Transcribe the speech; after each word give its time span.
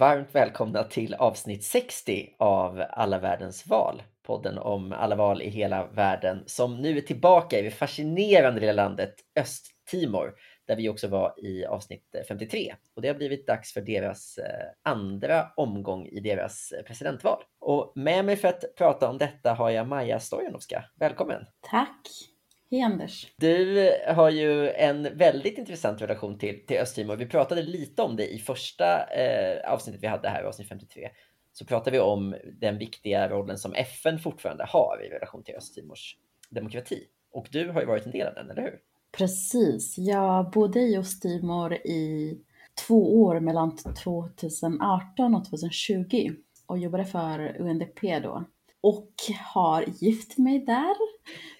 varmt 0.00 0.34
välkomna 0.34 0.84
till 0.84 1.14
avsnitt 1.14 1.64
60 1.64 2.34
av 2.38 2.84
Alla 2.90 3.18
världens 3.18 3.66
val. 3.66 4.02
Podden 4.26 4.58
om 4.58 4.92
alla 4.92 5.16
val 5.16 5.42
i 5.42 5.48
hela 5.48 5.86
världen 5.86 6.42
som 6.46 6.82
nu 6.82 6.96
är 6.96 7.00
tillbaka 7.00 7.58
i 7.58 7.62
det 7.62 7.70
fascinerande 7.70 8.60
lilla 8.60 8.72
landet 8.72 9.14
Östtimor 9.40 10.34
där 10.66 10.76
vi 10.76 10.88
också 10.88 11.08
var 11.08 11.34
i 11.44 11.64
avsnitt 11.64 12.16
53. 12.28 12.74
Och 12.96 13.02
det 13.02 13.08
har 13.08 13.14
blivit 13.14 13.46
dags 13.46 13.72
för 13.72 13.80
deras 13.80 14.38
eh, 14.38 14.66
andra 14.82 15.46
omgång 15.56 16.06
i 16.06 16.20
deras 16.20 16.72
presidentval. 16.86 17.42
Och 17.60 17.92
med 17.94 18.24
mig 18.24 18.36
för 18.36 18.48
att 18.48 18.64
prata 18.78 19.08
om 19.08 19.18
detta 19.18 19.54
har 19.54 19.70
jag 19.70 19.88
Maja 19.88 20.20
Stojanovska. 20.20 20.84
Välkommen! 21.00 21.46
Tack! 21.70 22.29
Hej 22.72 22.82
Anders! 22.82 23.32
Du 23.36 23.90
har 24.08 24.30
ju 24.30 24.70
en 24.70 25.18
väldigt 25.18 25.58
intressant 25.58 26.02
relation 26.02 26.38
till, 26.38 26.66
till 26.66 26.78
Östtimor. 26.78 27.16
Vi 27.16 27.26
pratade 27.26 27.62
lite 27.62 28.02
om 28.02 28.16
det 28.16 28.34
i 28.34 28.38
första 28.38 29.06
eh, 29.06 29.72
avsnittet 29.72 30.02
vi 30.02 30.06
hade 30.06 30.28
här, 30.28 30.42
avsnitt 30.42 30.68
53. 30.68 31.08
Så 31.52 31.64
pratade 31.64 31.90
vi 31.90 32.00
om 32.00 32.36
den 32.60 32.78
viktiga 32.78 33.28
rollen 33.28 33.58
som 33.58 33.74
FN 33.74 34.18
fortfarande 34.18 34.64
har 34.64 35.02
i 35.04 35.08
relation 35.08 35.42
till 35.42 35.54
Östtimors 35.54 36.16
demokrati. 36.50 37.04
Och 37.32 37.46
du 37.50 37.68
har 37.68 37.80
ju 37.80 37.86
varit 37.86 38.06
en 38.06 38.12
del 38.12 38.26
av 38.26 38.34
den, 38.34 38.50
eller 38.50 38.62
hur? 38.62 38.78
Precis, 39.12 39.98
jag 39.98 40.50
bodde 40.50 40.80
i 40.80 40.96
Östtimor 40.96 41.74
i 41.74 42.38
två 42.86 43.22
år 43.22 43.40
mellan 43.40 43.76
2018 43.76 45.34
och 45.34 45.44
2020 45.44 46.32
och 46.66 46.78
jobbade 46.78 47.04
för 47.04 47.60
UNDP 47.60 48.00
då 48.22 48.44
och 48.80 49.14
har 49.54 49.84
gift 50.00 50.38
mig 50.38 50.58
där. 50.58 50.94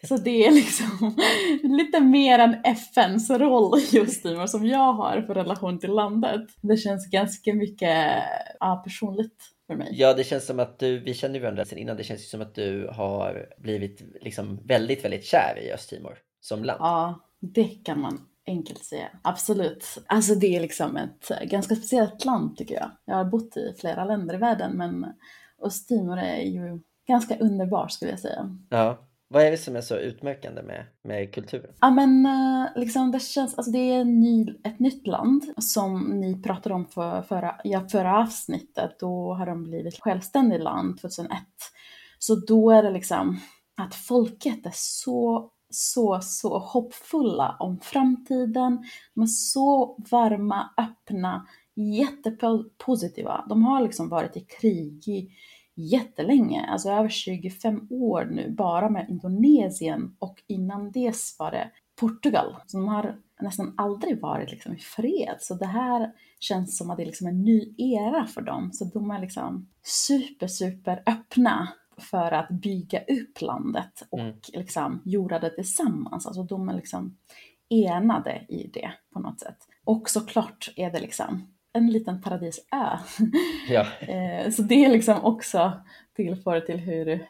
Så 0.08 0.16
det 0.16 0.46
är 0.46 0.50
liksom 0.50 1.16
lite 1.76 2.00
mer 2.00 2.38
än 2.38 2.56
FNs 2.64 3.30
roll 3.30 3.80
just 3.90 4.24
nu 4.24 4.48
som 4.48 4.66
jag 4.66 4.92
har 4.92 5.22
för 5.22 5.34
relation 5.34 5.78
till 5.78 5.90
landet. 5.90 6.48
Det 6.60 6.76
känns 6.76 7.10
ganska 7.10 7.54
mycket 7.54 8.22
ja, 8.60 8.82
personligt 8.84 9.44
för 9.66 9.74
mig. 9.74 9.88
Ja, 9.92 10.14
det 10.14 10.24
känns 10.24 10.46
som 10.46 10.60
att 10.60 10.78
du, 10.78 10.98
vi 10.98 11.14
känner 11.14 11.40
varandra 11.40 11.64
sedan 11.64 11.78
innan, 11.78 11.96
det 11.96 12.04
känns 12.04 12.20
ju 12.20 12.24
som 12.24 12.40
att 12.40 12.54
du 12.54 12.90
har 12.92 13.46
blivit 13.58 14.02
liksom 14.20 14.58
väldigt, 14.64 15.04
väldigt 15.04 15.24
kär 15.24 15.58
i 15.62 15.72
Östtimor 15.72 16.18
som 16.40 16.64
land. 16.64 16.80
Ja, 16.80 17.20
det 17.40 17.64
kan 17.64 18.00
man 18.00 18.26
enkelt 18.46 18.84
säga. 18.84 19.08
Absolut. 19.22 19.86
Alltså 20.06 20.34
det 20.34 20.56
är 20.56 20.60
liksom 20.60 20.96
ett 20.96 21.50
ganska 21.50 21.74
speciellt 21.74 22.24
land 22.24 22.56
tycker 22.56 22.74
jag. 22.74 22.90
Jag 23.04 23.14
har 23.14 23.24
bott 23.24 23.56
i 23.56 23.74
flera 23.80 24.04
länder 24.04 24.34
i 24.34 24.38
världen 24.38 24.76
men 24.76 25.06
Östtimor 25.62 26.18
är 26.18 26.42
ju 26.42 26.80
ganska 27.08 27.38
underbar 27.38 27.88
skulle 27.88 28.10
jag 28.10 28.20
säga. 28.20 28.56
Ja. 28.68 28.98
Vad 29.32 29.42
är 29.42 29.50
det 29.50 29.56
som 29.56 29.76
är 29.76 29.80
så 29.80 29.96
utmärkande 29.96 30.62
med, 30.62 30.86
med 31.04 31.34
kulturen? 31.34 31.74
Ja 31.80 31.90
men 31.90 32.26
eh, 32.26 32.68
liksom 32.76 33.10
det 33.10 33.20
känns, 33.20 33.54
alltså 33.58 33.72
det 33.72 33.78
är 33.78 34.04
ny, 34.04 34.46
ett 34.64 34.78
nytt 34.78 35.06
land 35.06 35.44
som 35.58 36.00
ni 36.00 36.42
pratade 36.42 36.74
om 36.74 36.86
för, 36.86 37.22
förra, 37.22 37.60
ja, 37.64 37.88
förra 37.88 38.18
avsnittet. 38.18 38.96
Då 39.00 39.34
har 39.34 39.46
de 39.46 39.64
blivit 39.64 40.00
självständigt 40.00 40.62
land 40.62 41.00
2001. 41.00 41.38
Så 42.18 42.34
då 42.34 42.70
är 42.70 42.82
det 42.82 42.90
liksom 42.90 43.40
att 43.76 43.94
folket 43.94 44.66
är 44.66 44.72
så, 44.74 45.50
så, 45.70 46.20
så 46.22 46.58
hoppfulla 46.58 47.56
om 47.58 47.80
framtiden. 47.80 48.84
De 49.14 49.22
är 49.22 49.26
så 49.26 49.96
varma, 50.10 50.70
öppna, 50.76 51.46
jättepositiva. 51.74 53.44
De 53.48 53.64
har 53.64 53.82
liksom 53.82 54.08
varit 54.08 54.36
i 54.36 54.40
krig 54.40 55.08
i 55.08 55.30
jättelänge, 55.80 56.66
alltså 56.66 56.90
över 56.90 57.08
25 57.08 57.86
år 57.90 58.24
nu, 58.24 58.50
bara 58.50 58.90
med 58.90 59.06
Indonesien 59.08 60.16
och 60.18 60.42
innan 60.46 60.90
dess 60.90 61.36
var 61.38 61.50
det 61.50 61.70
Portugal. 62.00 62.56
Så 62.66 62.76
de 62.76 62.88
har 62.88 63.16
nästan 63.40 63.74
aldrig 63.76 64.20
varit 64.20 64.50
liksom 64.50 64.74
i 64.74 64.78
fred. 64.78 65.36
Så 65.38 65.54
det 65.54 65.66
här 65.66 66.12
känns 66.40 66.78
som 66.78 66.90
att 66.90 66.96
det 66.96 67.02
är 67.02 67.06
liksom 67.06 67.26
en 67.26 67.42
ny 67.42 67.74
era 67.78 68.26
för 68.26 68.40
dem. 68.40 68.72
Så 68.72 68.84
de 68.84 69.10
är 69.10 69.20
liksom 69.20 69.68
super, 69.82 70.46
super 70.46 71.02
öppna 71.06 71.68
för 71.98 72.32
att 72.32 72.48
bygga 72.48 73.00
upp 73.00 73.40
landet 73.40 74.06
och 74.10 74.18
mm. 74.18 74.36
liksom 74.52 75.02
göra 75.04 75.38
det 75.38 75.50
tillsammans. 75.50 76.26
Alltså 76.26 76.42
de 76.42 76.68
är 76.68 76.74
liksom 76.74 77.16
enade 77.68 78.46
i 78.48 78.70
det 78.74 78.92
på 79.12 79.20
något 79.20 79.40
sätt. 79.40 79.58
Och 79.84 80.10
såklart 80.10 80.72
är 80.76 80.90
det 80.90 81.00
liksom 81.00 81.54
en 81.72 81.90
liten 81.90 82.20
paradisö. 82.20 82.62
Ja. 83.68 83.86
Eh, 84.00 84.50
så 84.50 84.62
det 84.62 84.84
är 84.84 84.88
liksom 84.88 85.24
också 85.24 85.72
tillför 86.16 86.60
till 86.60 86.76
hur, 86.76 87.26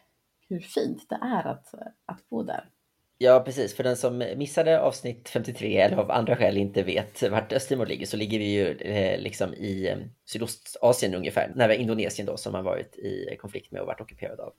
hur 0.49 0.61
fint 0.61 1.07
det 1.09 1.19
är 1.23 1.47
att, 1.47 1.75
att 2.07 2.29
bo 2.29 2.43
där. 2.43 2.65
Ja, 3.19 3.43
precis. 3.45 3.77
För 3.77 3.85
den 3.85 3.97
som 3.97 4.19
missade 4.37 4.81
avsnitt 4.81 5.29
53 5.29 5.77
eller 5.77 5.97
av 5.97 6.11
andra 6.11 6.37
skäl 6.37 6.57
inte 6.57 6.83
vet 6.83 7.23
vart 7.31 7.53
Östtimor 7.53 7.87
ligger 7.87 8.07
så 8.07 8.17
ligger 8.17 8.39
vi 8.39 8.45
ju 8.45 8.71
eh, 8.71 9.21
liksom 9.21 9.55
i 9.55 9.89
eh, 9.89 9.99
Sydostasien 10.25 11.15
ungefär, 11.15 11.53
nära 11.55 11.75
Indonesien 11.75 12.27
då 12.27 12.37
som 12.37 12.55
har 12.55 12.63
varit 12.63 12.97
i 12.97 13.37
konflikt 13.41 13.73
med 13.73 13.81
och 13.81 13.87
varit 13.87 14.01
ockuperad 14.01 14.41
av 14.41 14.53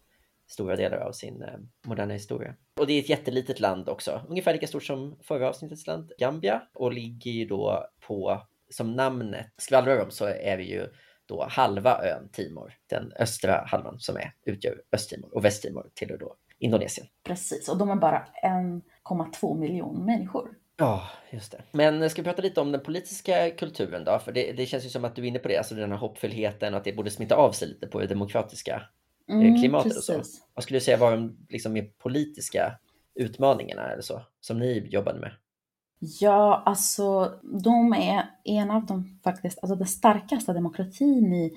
stora 0.47 0.75
delar 0.75 0.97
av 0.97 1.11
sin 1.11 1.43
moderna 1.85 2.13
historia. 2.13 2.55
Och 2.79 2.87
det 2.87 2.93
är 2.93 2.99
ett 2.99 3.09
jättelitet 3.09 3.59
land 3.59 3.89
också, 3.89 4.21
ungefär 4.29 4.53
lika 4.53 4.67
stort 4.67 4.83
som 4.83 5.17
förra 5.21 5.49
avsnittets 5.49 5.87
land, 5.87 6.11
Gambia, 6.17 6.61
och 6.73 6.93
ligger 6.93 7.31
ju 7.31 7.45
då 7.45 7.85
på 8.07 8.41
som 8.71 8.95
namnet 8.95 9.47
skvallrar 9.57 10.03
om 10.03 10.11
så 10.11 10.25
är 10.25 10.57
det 10.57 10.63
ju 10.63 10.87
då 11.25 11.47
halva 11.49 12.03
ön 12.03 12.29
Timor, 12.31 12.73
den 12.87 13.13
östra 13.19 13.63
halvan 13.67 13.99
som 13.99 14.15
är, 14.15 14.33
utgör 14.45 14.81
Östtimor 14.91 15.35
och 15.35 15.45
Västtimor 15.45 15.89
tillhör 15.93 16.17
då 16.17 16.35
Indonesien. 16.59 17.07
Precis, 17.23 17.69
och 17.69 17.77
de 17.77 17.89
är 17.89 17.95
bara 17.95 18.27
1,2 18.43 19.59
miljon 19.59 20.05
människor. 20.05 20.49
Ja, 20.77 21.03
just 21.29 21.51
det. 21.51 21.63
Men 21.71 22.09
ska 22.09 22.21
vi 22.21 22.25
prata 22.25 22.41
lite 22.41 22.61
om 22.61 22.71
den 22.71 22.81
politiska 22.81 23.49
kulturen 23.49 24.03
då? 24.03 24.19
För 24.19 24.31
det, 24.31 24.51
det 24.51 24.65
känns 24.65 24.85
ju 24.85 24.89
som 24.89 25.05
att 25.05 25.15
du 25.15 25.21
är 25.21 25.25
inne 25.25 25.39
på 25.39 25.47
det, 25.47 25.57
alltså 25.57 25.75
den 25.75 25.91
här 25.91 25.97
hoppfullheten 25.97 26.73
och 26.73 26.77
att 26.77 26.83
det 26.83 26.93
borde 26.93 27.11
smitta 27.11 27.35
av 27.35 27.51
sig 27.51 27.67
lite 27.67 27.87
på 27.87 27.99
det 27.99 28.07
demokratiska 28.07 28.83
eh, 29.29 29.35
mm, 29.35 29.61
klimatet 29.61 29.93
precis. 29.93 30.09
och 30.09 30.25
så. 30.25 30.43
Vad 30.53 30.63
skulle 30.63 30.79
du 30.79 30.83
säga 30.83 30.97
var 30.97 31.11
de 31.11 31.37
liksom, 31.49 31.73
mer 31.73 31.83
politiska 31.97 32.79
utmaningarna 33.15 33.91
eller 33.91 34.01
så, 34.01 34.21
som 34.39 34.59
ni 34.59 34.87
jobbade 34.89 35.19
med? 35.19 35.31
Ja, 36.03 36.63
alltså 36.65 37.33
de 37.43 37.93
är 37.93 38.29
en 38.43 38.71
av 38.71 38.85
de 38.85 39.19
faktiskt, 39.23 39.59
alltså 39.61 39.75
den 39.75 39.87
starkaste 39.87 40.53
demokratin 40.53 41.33
i, 41.33 41.53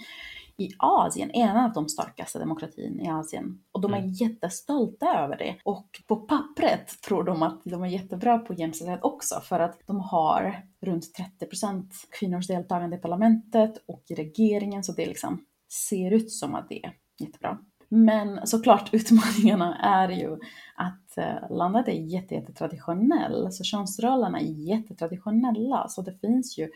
i 0.57 0.71
Asien, 0.79 1.31
en 1.31 1.57
av 1.57 1.73
de 1.73 1.89
starkaste 1.89 2.39
demokratin 2.39 3.01
i 3.01 3.09
Asien. 3.09 3.59
Och 3.73 3.81
de 3.81 3.95
är 3.95 3.99
mm. 3.99 4.13
jättestolta 4.13 5.07
över 5.07 5.37
det. 5.37 5.57
Och 5.65 5.87
på 6.07 6.17
pappret 6.17 7.03
tror 7.03 7.25
de 7.25 7.43
att 7.43 7.61
de 7.65 7.83
är 7.83 7.89
jättebra 7.89 8.39
på 8.39 8.55
jämställdhet 8.55 9.01
också, 9.03 9.41
för 9.41 9.61
att 9.61 9.81
de 9.87 10.01
har 10.01 10.63
runt 10.81 11.05
30% 11.41 11.85
kvinnors 12.19 12.47
deltagande 12.47 12.97
i 12.97 13.01
parlamentet 13.01 13.75
och 13.87 14.03
i 14.09 14.15
regeringen, 14.15 14.85
så 14.85 14.93
det 14.93 15.07
liksom 15.07 15.45
ser 15.89 16.11
ut 16.11 16.33
som 16.33 16.55
att 16.55 16.69
det 16.69 16.85
är 16.85 16.93
jättebra. 17.21 17.59
Men 17.95 18.47
såklart 18.47 18.89
utmaningarna 18.95 19.77
är 19.77 20.09
ju 20.09 20.39
att 20.77 21.19
eh, 21.19 21.51
landet 21.51 21.89
är 21.89 21.93
jättetraditionellt, 21.93 23.55
så 23.55 23.65
könsrollerna 23.65 24.41
är 24.41 24.45
jättetraditionella. 24.45 25.89
Så 25.89 26.03
det 26.03 26.21
finns 26.21 26.59
ju 26.59 26.71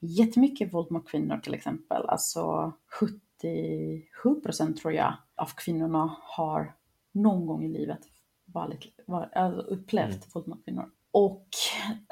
jättemycket 0.00 0.74
våld 0.74 0.90
mot 0.90 1.08
kvinnor 1.08 1.38
till 1.38 1.54
exempel. 1.54 2.08
Alltså 2.08 2.72
77 3.00 4.40
procent 4.42 4.76
tror 4.76 4.92
jag 4.92 5.14
av 5.36 5.50
kvinnorna 5.56 6.16
har 6.22 6.74
någon 7.12 7.46
gång 7.46 7.64
i 7.64 7.68
livet 7.68 8.00
varit, 8.44 8.94
var, 9.06 9.30
alltså 9.34 9.60
upplevt 9.60 10.08
mm. 10.08 10.28
våld 10.34 10.48
mot 10.48 10.64
kvinnor. 10.64 10.90
Och 11.12 11.48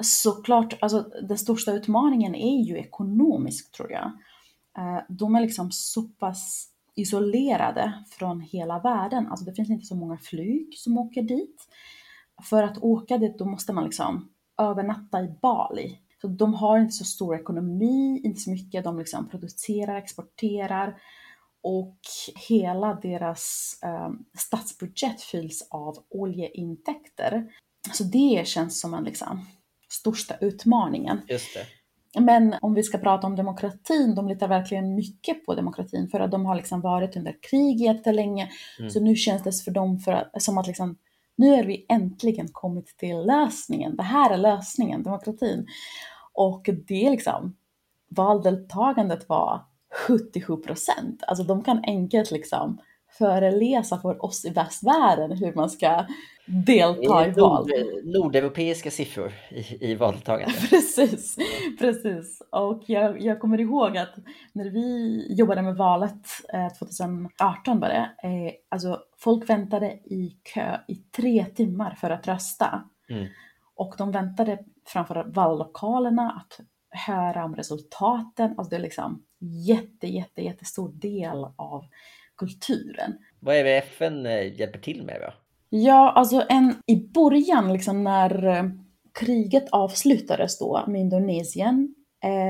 såklart, 0.03 0.77
alltså 0.81 1.01
den 1.01 1.37
största 1.37 1.71
utmaningen 1.71 2.35
är 2.35 2.63
ju 2.63 2.77
ekonomisk 2.77 3.71
tror 3.71 3.91
jag. 3.91 4.11
Eh, 4.77 5.01
de 5.09 5.35
är 5.35 5.41
liksom 5.41 5.71
så 5.71 6.01
pass 6.01 6.73
isolerade 6.99 8.03
från 8.09 8.41
hela 8.41 8.79
världen. 8.79 9.27
Alltså 9.27 9.45
det 9.45 9.53
finns 9.53 9.69
inte 9.69 9.85
så 9.85 9.95
många 9.95 10.17
flyg 10.17 10.77
som 10.77 10.97
åker 10.97 11.21
dit. 11.21 11.67
För 12.43 12.63
att 12.63 12.77
åka 12.77 13.17
dit 13.17 13.37
då 13.37 13.45
måste 13.45 13.73
man 13.73 13.83
liksom 13.83 14.29
övernatta 14.57 15.21
i 15.21 15.27
Bali. 15.41 15.99
Så 16.21 16.27
de 16.27 16.53
har 16.53 16.79
inte 16.79 16.93
så 16.93 17.03
stor 17.05 17.35
ekonomi, 17.35 18.21
inte 18.23 18.39
så 18.39 18.51
mycket. 18.51 18.83
De 18.83 18.99
liksom 18.99 19.29
producerar, 19.29 19.95
exporterar 19.95 21.01
och 21.61 21.97
hela 22.49 22.93
deras 22.93 23.75
eh, 23.83 24.09
statsbudget 24.37 25.21
fylls 25.21 25.67
av 25.69 25.97
oljeintäkter. 26.09 27.51
Så 27.93 28.03
det 28.03 28.47
känns 28.47 28.79
som 28.79 28.93
en 28.93 29.03
liksom 29.03 29.45
största 29.89 30.37
utmaningen. 30.37 31.21
Just 31.27 31.53
det. 31.53 31.78
Men 32.17 32.55
om 32.61 32.73
vi 32.73 32.83
ska 32.83 32.97
prata 32.97 33.27
om 33.27 33.35
demokratin, 33.35 34.15
de 34.15 34.27
litar 34.27 34.47
verkligen 34.47 34.95
mycket 34.95 35.45
på 35.45 35.55
demokratin 35.55 36.09
för 36.09 36.19
att 36.19 36.31
de 36.31 36.45
har 36.45 36.55
liksom 36.55 36.81
varit 36.81 37.15
under 37.15 37.35
krig 37.49 37.81
jättelänge. 37.81 38.49
Mm. 38.79 38.89
Så 38.89 38.99
nu 38.99 39.15
känns 39.15 39.43
det 39.43 39.63
för 39.63 39.71
dem 39.71 39.99
för 39.99 40.11
att, 40.11 40.41
som 40.41 40.57
att 40.57 40.67
liksom, 40.67 40.97
nu 41.35 41.55
är 41.55 41.63
vi 41.63 41.85
äntligen 41.89 42.47
kommit 42.51 42.97
till 42.97 43.17
lösningen. 43.17 43.95
Det 43.95 44.03
här 44.03 44.31
är 44.33 44.37
lösningen, 44.37 45.03
demokratin. 45.03 45.67
Och 46.33 46.69
det 46.87 47.09
liksom, 47.09 47.55
valdeltagandet 48.09 49.29
var 49.29 49.65
77 50.07 50.57
procent. 50.57 51.23
Alltså 51.27 51.43
de 51.43 51.63
kan 51.63 51.83
enkelt 51.83 52.31
liksom 52.31 52.81
föreläsa 53.17 53.99
för 53.99 54.25
oss 54.25 54.45
i 54.45 54.49
västvärlden 54.49 55.37
hur 55.37 55.53
man 55.53 55.69
ska 55.69 56.05
delta 56.49 57.27
i 57.27 57.31
val. 57.31 57.67
Nord, 57.67 58.05
nordeuropeiska 58.05 58.91
siffror 58.91 59.33
i, 59.49 59.91
i 59.91 59.95
valdeltagande. 59.95 60.53
precis, 60.69 61.37
precis. 61.79 62.41
Och 62.51 62.83
jag, 62.85 63.21
jag 63.21 63.39
kommer 63.39 63.59
ihåg 63.59 63.97
att 63.97 64.15
när 64.53 64.69
vi 64.69 65.25
jobbade 65.29 65.61
med 65.61 65.75
valet 65.75 66.27
eh, 66.53 66.67
2018 66.79 67.79
var 67.79 67.87
det, 67.87 68.27
eh, 68.27 68.53
alltså 68.69 68.99
folk 69.17 69.49
väntade 69.49 69.87
i 69.91 70.37
kö 70.53 70.77
i 70.87 70.95
tre 70.95 71.45
timmar 71.45 71.95
för 71.95 72.09
att 72.09 72.27
rösta. 72.27 72.83
Mm. 73.09 73.27
Och 73.75 73.95
de 73.97 74.11
väntade 74.11 74.59
framför 74.85 75.23
vallokalerna 75.27 76.31
att 76.31 76.59
höra 77.07 77.45
om 77.45 77.55
resultaten. 77.55 78.55
Alltså 78.57 78.69
det 78.69 78.75
är 78.75 78.81
liksom 78.81 79.23
jätte, 79.67 80.07
jätte, 80.07 80.41
jättestor 80.41 80.91
del 80.93 81.45
av 81.55 81.85
kulturen. 82.37 83.17
Vad 83.39 83.55
är 83.55 83.63
det 83.63 83.77
FN 83.77 84.23
hjälper 84.55 84.79
till 84.79 85.03
med 85.03 85.21
då? 85.21 85.33
Ja, 85.69 86.11
alltså 86.11 86.45
en, 86.49 86.75
i 86.85 86.95
början 86.95 87.73
liksom 87.73 88.03
när 88.03 88.47
eh, 88.47 88.63
kriget 89.19 89.69
avslutades 89.71 90.59
då 90.59 90.83
med 90.87 91.01
Indonesien, 91.01 91.95
eh, 92.23 92.47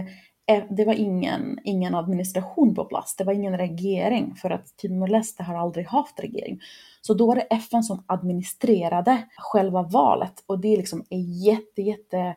eh, 0.56 0.64
det 0.70 0.86
var 0.86 0.94
ingen, 0.94 1.60
ingen 1.64 1.96
administration 1.96 2.76
på 2.76 2.86
plats, 2.86 3.16
det 3.16 3.24
var 3.24 3.34
ingen 3.34 3.58
regering 3.58 4.36
för 4.36 4.50
att 4.50 4.78
Timor-Leste 4.78 5.44
har 5.44 5.56
aldrig 5.56 5.88
haft 5.88 6.20
regering. 6.20 6.60
Så 7.02 7.14
då 7.14 7.28
var 7.28 7.36
det 7.36 7.42
FN 7.42 7.84
som 7.84 8.04
administrerade 8.08 9.24
själva 9.38 9.84
valet 9.84 10.44
och 10.46 10.60
det 10.60 10.74
är 10.74 10.78
liksom 10.78 11.06
är 11.10 11.46
jätte, 11.48 11.82
jätte 11.82 12.36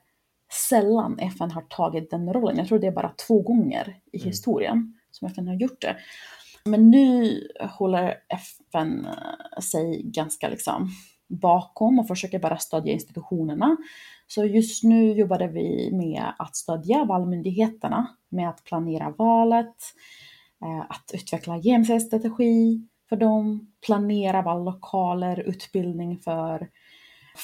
sällan 0.68 1.18
FN 1.18 1.50
har 1.50 1.62
tagit 1.62 2.10
den 2.10 2.32
rollen. 2.32 2.58
Jag 2.58 2.68
tror 2.68 2.78
det 2.78 2.86
är 2.86 2.92
bara 2.92 3.12
två 3.26 3.42
gånger 3.42 3.96
i 4.12 4.16
mm. 4.16 4.28
historien 4.28 4.98
som 5.10 5.26
FN 5.26 5.48
har 5.48 5.54
gjort 5.54 5.80
det. 5.80 5.96
Men 6.64 6.90
nu 6.90 7.40
håller 7.60 8.14
FN 8.28 9.06
eh, 9.06 9.60
sig 9.60 10.02
ganska 10.04 10.48
liksom 10.48 10.90
bakom 11.28 11.98
och 11.98 12.08
försöker 12.08 12.38
bara 12.38 12.58
stödja 12.58 12.92
institutionerna. 12.92 13.76
Så 14.26 14.44
just 14.44 14.84
nu 14.84 15.12
jobbade 15.12 15.48
vi 15.48 15.90
med 15.92 16.32
att 16.38 16.56
stödja 16.56 17.04
valmyndigheterna 17.04 18.06
med 18.28 18.48
att 18.48 18.64
planera 18.64 19.10
valet, 19.10 19.76
eh, 20.64 20.80
att 20.88 21.10
utveckla 21.14 21.56
jämställdhetsstrategi 21.56 22.86
för 23.08 23.16
dem, 23.16 23.72
planera 23.86 24.42
vallokaler, 24.42 25.40
utbildning 25.40 26.18
för 26.18 26.68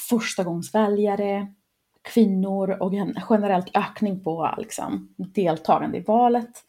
förstagångsväljare, 0.09 1.53
kvinnor 2.01 2.69
och 2.69 2.93
en 2.93 3.15
generellt 3.29 3.77
ökning 3.77 4.23
på 4.23 4.55
liksom, 4.57 5.15
deltagande 5.17 5.97
i 5.97 6.01
valet. 6.01 6.63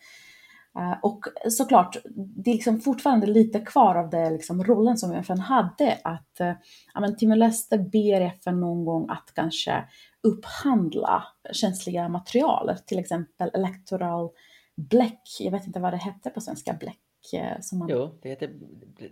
Uh, 0.79 0.99
och 1.03 1.25
såklart, 1.49 1.97
det 2.15 2.51
är 2.51 2.55
liksom 2.55 2.81
fortfarande 2.81 3.27
lite 3.27 3.61
kvar 3.61 3.95
av 3.95 4.11
det 4.11 4.31
liksom, 4.31 4.65
rollen 4.65 4.99
som 4.99 5.13
FN 5.13 5.39
hade, 5.39 5.99
att 6.05 6.41
uh, 6.97 7.15
Timor-Leste 7.19 7.79
ber 7.79 8.21
FN 8.21 8.61
någon 8.61 8.85
gång 8.85 9.11
att 9.11 9.33
kanske 9.35 9.85
upphandla 10.23 11.25
känsliga 11.53 12.09
material, 12.09 12.77
till 12.87 12.99
exempel 12.99 13.51
electoral 13.55 14.31
bläck, 14.77 15.23
jag 15.41 15.51
vet 15.51 15.67
inte 15.67 15.81
vad 15.81 15.93
det 15.93 15.97
hette 15.97 16.31
på 16.31 16.41
svenska, 16.41 16.73
bläck. 16.73 16.99
Uh, 17.35 17.61
som 17.61 17.79
man... 17.79 17.89
Jo, 17.89 18.19
det, 18.23 18.29
heter, 18.29 18.51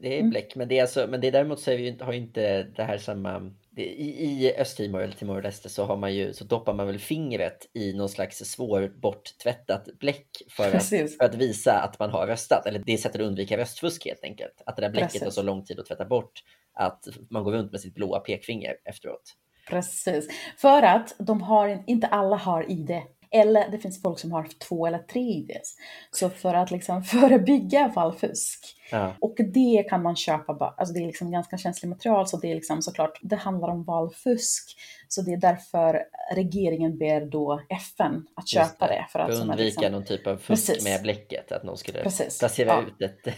det 0.01 0.19
är 0.19 0.23
bläck, 0.23 0.57
mm. 0.57 0.59
men, 0.59 0.69
det 0.69 0.79
är 0.79 0.83
alltså, 0.83 1.07
men 1.11 1.21
det 1.21 1.27
är 1.27 1.33
däremot 1.33 1.61
så 1.61 1.71
är 1.71 1.77
vi, 1.77 1.99
har 2.01 2.13
inte 2.13 2.63
det 2.63 2.85
här 2.85 2.99
samma 2.99 3.51
i, 3.79 4.45
i 4.47 4.55
Östtimor 4.57 5.03
eller 5.03 5.15
Timor-Leste 5.15 5.69
så 5.69 5.85
har 5.85 5.97
man 5.97 6.15
ju, 6.15 6.33
så 6.33 6.45
doppar 6.45 6.75
man 6.75 6.87
väl 6.87 6.99
fingret 6.99 7.71
i 7.75 7.93
någon 7.93 8.09
slags 8.09 8.39
svår 8.39 8.93
borttvättat 9.03 9.89
bläck 9.99 10.29
för 10.51 10.77
att, 10.77 10.89
för 10.89 11.25
att 11.25 11.35
visa 11.35 11.81
att 11.81 11.99
man 11.99 12.11
har 12.11 12.27
röstat. 12.27 12.67
Eller 12.67 12.83
det 12.87 12.93
är 12.93 12.97
sättet 12.97 13.21
att 13.21 13.27
undvika 13.27 13.59
röstfusk 13.59 14.05
helt 14.05 14.25
enkelt. 14.25 14.63
Att 14.67 14.77
det 14.77 14.83
där 14.83 14.91
bläcket 14.91 15.11
Precis. 15.11 15.23
tar 15.23 15.31
så 15.31 15.43
lång 15.43 15.65
tid 15.65 15.81
att 15.81 15.87
tvätta 15.87 16.05
bort 16.05 16.43
att 16.75 17.09
man 17.31 17.45
går 17.45 17.53
runt 17.53 17.73
med 17.73 17.81
sitt 17.81 17.95
blåa 17.95 18.21
pekfinger 18.21 18.77
efteråt. 18.85 19.35
Precis, 19.69 20.29
för 20.57 20.83
att 20.83 21.15
de 21.19 21.43
har, 21.43 21.85
inte 21.87 22.07
alla 22.07 22.37
har 22.37 22.71
ID 22.71 23.03
eller 23.31 23.71
det 23.71 23.79
finns 23.79 24.03
folk 24.03 24.19
som 24.19 24.33
har 24.33 24.49
två 24.69 24.87
eller 24.87 24.99
tre 24.99 25.21
IDs. 25.21 25.77
Så 26.11 26.31
för 26.31 26.55
att 26.55 26.71
liksom 26.71 27.03
förebygga 27.05 27.93
valfusk. 27.97 28.75
Ja. 28.91 29.15
Och 29.21 29.37
det 29.55 29.87
kan 29.89 30.03
man 30.03 30.17
köpa, 30.17 30.75
alltså 30.77 30.95
det 30.95 31.01
är 31.01 31.07
liksom 31.07 31.31
ganska 31.31 31.59
känsligt 31.59 31.89
material 31.89 32.27
så 32.27 32.37
det 32.37 32.51
är 32.51 32.55
liksom 32.55 32.83
såklart, 32.83 33.19
det 33.23 33.37
handlar 33.37 33.69
om 33.69 33.85
valfusk. 33.85 34.77
Så 35.09 35.23
det 35.23 35.33
är 35.33 35.37
därför 35.37 36.03
regeringen 36.35 36.99
ber 36.99 37.21
då 37.21 37.61
FN 37.69 38.27
att 38.35 38.49
köpa 38.49 38.87
det. 38.87 38.95
det. 38.95 39.07
För 39.11 39.19
att 39.19 39.31
undvika 39.31 39.63
liksom... 39.63 39.93
någon 39.93 40.05
typ 40.05 40.27
av 40.27 40.37
fusk 40.37 40.67
Precis. 40.67 40.85
med 40.85 41.03
bläcket, 41.03 41.53
att 41.53 41.65
någon 41.65 41.77
skulle 41.77 42.03
Precis. 42.03 42.39
placera 42.39 42.69
ja. 42.69 42.83
ut 42.83 43.03
ett... 43.03 43.35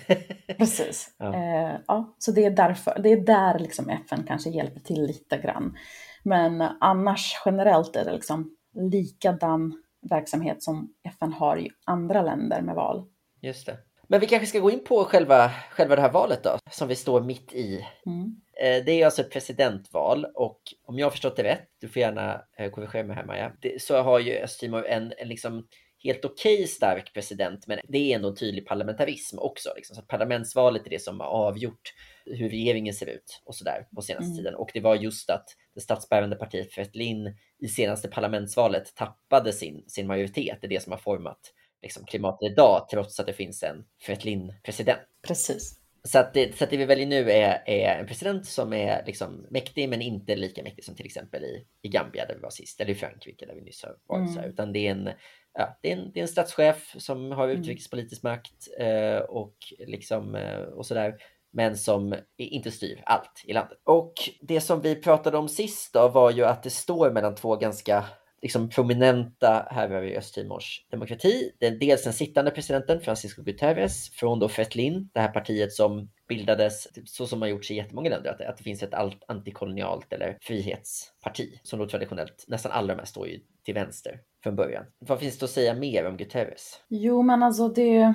Precis. 0.59 1.15
Ja. 1.19 1.35
Eh, 1.35 1.77
ja. 1.87 2.15
så 2.19 2.33
det 2.33 2.45
är 2.45 2.51
därför, 2.51 2.99
det 3.03 3.13
är 3.13 3.21
där 3.21 3.59
liksom 3.59 3.91
FN 3.91 4.25
kanske 4.29 4.51
hjälper 4.51 4.81
till 4.81 5.03
lite 5.03 5.39
grann. 5.39 5.77
Men 6.23 6.61
annars 6.81 7.43
generellt 7.45 7.97
är 7.97 8.05
det 8.05 8.13
liksom 8.13 8.57
likadan 8.75 9.83
verksamhet 10.11 10.63
som 10.63 10.95
FN 11.05 11.33
har 11.33 11.59
i 11.59 11.71
andra 11.85 12.23
länder 12.23 12.63
med 12.63 12.75
val. 12.75 13.05
Just 13.41 13.67
det. 13.67 13.79
Men 14.09 14.21
vi 14.21 14.27
kanske 14.27 14.47
ska 14.47 14.59
gå 14.59 14.71
in 14.71 14.85
på 14.85 15.05
själva, 15.05 15.51
själva 15.71 15.97
det 15.97 16.03
här 16.03 16.13
valet 16.13 16.45
då, 16.45 16.59
som 16.71 16.89
vi 16.89 16.97
står 16.97 17.21
mitt 17.21 17.53
i. 17.53 17.87
Mm. 18.07 18.41
Eh, 18.61 18.85
det 18.85 18.93
är 18.93 19.05
alltså 19.05 19.23
ett 19.23 19.31
presidentval 19.31 20.27
och 20.35 20.61
om 20.85 20.99
jag 20.99 21.07
har 21.07 21.11
förstått 21.11 21.37
det 21.37 21.43
rätt, 21.43 21.69
du 21.81 21.89
får 21.89 22.01
gärna 22.01 22.43
eh, 22.59 22.71
korrigera 22.71 23.07
mig 23.07 23.17
här 23.17 23.25
Maja, 23.25 23.53
så 23.79 24.03
har 24.03 24.19
ju 24.19 24.39
Östtimor 24.39 24.87
en, 24.87 25.13
en 25.19 25.29
liksom 25.29 25.67
helt 26.05 26.25
okej 26.25 26.55
okay 26.55 26.67
stark 26.67 27.15
president, 27.15 27.67
men 27.67 27.79
det 27.89 27.99
är 27.99 28.17
ändå 28.17 28.29
en 28.29 28.37
tydlig 28.37 28.67
parlamentarism 28.67 29.39
också. 29.39 29.73
Liksom. 29.77 29.97
Så 29.97 30.03
parlamentsvalet 30.03 30.87
är 30.87 30.91
det 30.91 31.03
som 31.03 31.21
har 31.21 31.27
avgjort 31.27 31.93
hur 32.35 32.49
regeringen 32.49 32.95
ser 32.95 33.07
ut 33.07 33.43
och 33.45 33.55
sådär 33.55 33.87
på 33.95 34.03
senaste 34.03 34.25
mm. 34.25 34.37
tiden. 34.37 34.55
Och 34.55 34.71
det 34.75 34.81
var 34.81 34.95
just 34.95 35.31
att 35.31 35.45
det 35.75 35.81
statsbärande 35.81 36.37
partiet 36.37 36.73
Fretlin 36.73 37.37
i 37.59 37.69
senaste 37.69 38.09
parlamentsvalet 38.09 38.95
tappade 38.95 39.53
sin, 39.53 39.85
sin 39.87 40.07
majoritet. 40.07 40.59
Det 40.61 40.67
är 40.67 40.69
det 40.69 40.83
som 40.83 40.93
har 40.93 40.99
format 40.99 41.41
liksom, 41.83 42.05
klimatet 42.05 42.53
idag, 42.53 42.87
trots 42.91 43.21
att 43.21 43.27
det 43.27 43.33
finns 43.33 43.63
en 43.63 43.85
Fretlin-president. 44.03 45.01
Precis. 45.27 45.77
Så 46.05 46.19
att, 46.19 46.35
det, 46.35 46.59
så 46.59 46.65
att 46.65 46.71
det 46.71 46.77
vi 46.77 46.85
väljer 46.85 47.07
nu 47.07 47.31
är, 47.31 47.63
är 47.67 48.01
en 48.01 48.07
president 48.07 48.47
som 48.47 48.73
är 48.73 49.05
liksom 49.07 49.47
mäktig, 49.51 49.89
men 49.89 50.03
inte 50.03 50.37
lika 50.37 50.63
mäktig 50.63 50.85
som 50.85 50.95
till 50.95 51.07
exempel 51.07 51.45
i, 51.45 51.67
i 51.83 51.89
Gambia 51.89 52.27
där 52.27 52.35
vi 52.35 52.41
var 52.41 52.51
sist, 52.51 52.81
eller 52.81 52.91
i 52.91 52.95
Frankrike 52.95 53.47
där 53.47 53.55
vi 53.55 53.61
nyss 53.61 53.83
har 53.83 53.97
varit. 54.07 54.21
Mm. 54.21 54.35
Så 54.35 54.41
här, 54.41 54.49
utan 54.49 54.73
det 54.73 54.87
är 54.87 54.91
en 54.91 55.11
ja, 55.55 55.79
det, 55.83 55.93
är 55.93 55.97
en, 55.97 56.13
det 56.13 56.21
är 56.21 56.23
en 56.23 56.29
statschef 56.29 56.95
som 56.99 57.33
har 57.33 57.49
mm. 57.49 57.61
utrikespolitisk 57.61 58.23
makt 58.23 58.69
eh, 58.79 59.19
och, 59.19 59.57
liksom, 59.79 60.35
eh, 60.35 60.61
och 60.61 60.87
sådär 60.87 61.15
men 61.53 61.77
som 61.77 62.15
inte 62.37 62.71
styr 62.71 63.03
allt 63.07 63.45
i 63.45 63.53
landet. 63.53 63.79
Och 63.85 64.13
det 64.41 64.61
som 64.61 64.81
vi 64.81 64.95
pratade 64.95 65.39
om 65.39 65.49
sist 65.49 65.93
då 65.93 66.09
var 66.09 66.31
ju 66.31 66.45
att 66.45 66.63
det 66.63 66.71
står 66.71 67.11
mellan 67.11 67.35
två 67.35 67.57
ganska 67.57 68.05
liksom 68.43 68.69
prominenta 68.69 69.67
herrar 69.71 70.03
i 70.03 70.17
Östtimors 70.17 70.87
demokrati. 70.91 71.53
Det 71.59 71.67
är 71.67 71.71
dels 71.71 72.05
den 72.05 72.13
sittande 72.13 72.51
presidenten 72.51 73.01
Francisco 73.01 73.43
Guterres 73.43 74.11
från 74.11 74.39
då 74.39 74.49
Fretlin, 74.49 75.11
det 75.13 75.21
här 75.21 75.29
partiet 75.29 75.73
som 75.73 76.11
bildades 76.29 76.85
typ, 76.85 77.09
så 77.09 77.27
som 77.27 77.43
har 77.43 77.49
gjorts 77.49 77.71
i 77.71 77.75
jättemånga 77.75 78.11
länder, 78.11 78.31
att, 78.31 78.41
att 78.41 78.57
det 78.57 78.65
finns 78.65 78.83
ett 78.83 78.95
antikolonialt 79.29 80.13
eller 80.13 80.39
frihetsparti 80.41 81.61
som 81.63 81.79
då 81.79 81.89
traditionellt, 81.89 82.45
nästan 82.49 82.73
alla 82.73 82.95
de 82.95 82.99
här 82.99 83.07
står 83.07 83.29
ju 83.29 83.41
till 83.65 83.75
vänster 83.75 84.21
från 84.43 84.57
början. 84.57 84.85
Vad 84.99 85.21
finns 85.21 85.39
det 85.39 85.45
att 85.45 85.51
säga 85.51 85.75
mer 85.75 86.07
om 86.07 86.17
Guterres? 86.17 86.81
Jo, 86.89 87.23
men 87.23 87.43
alltså 87.43 87.69
det, 87.69 88.15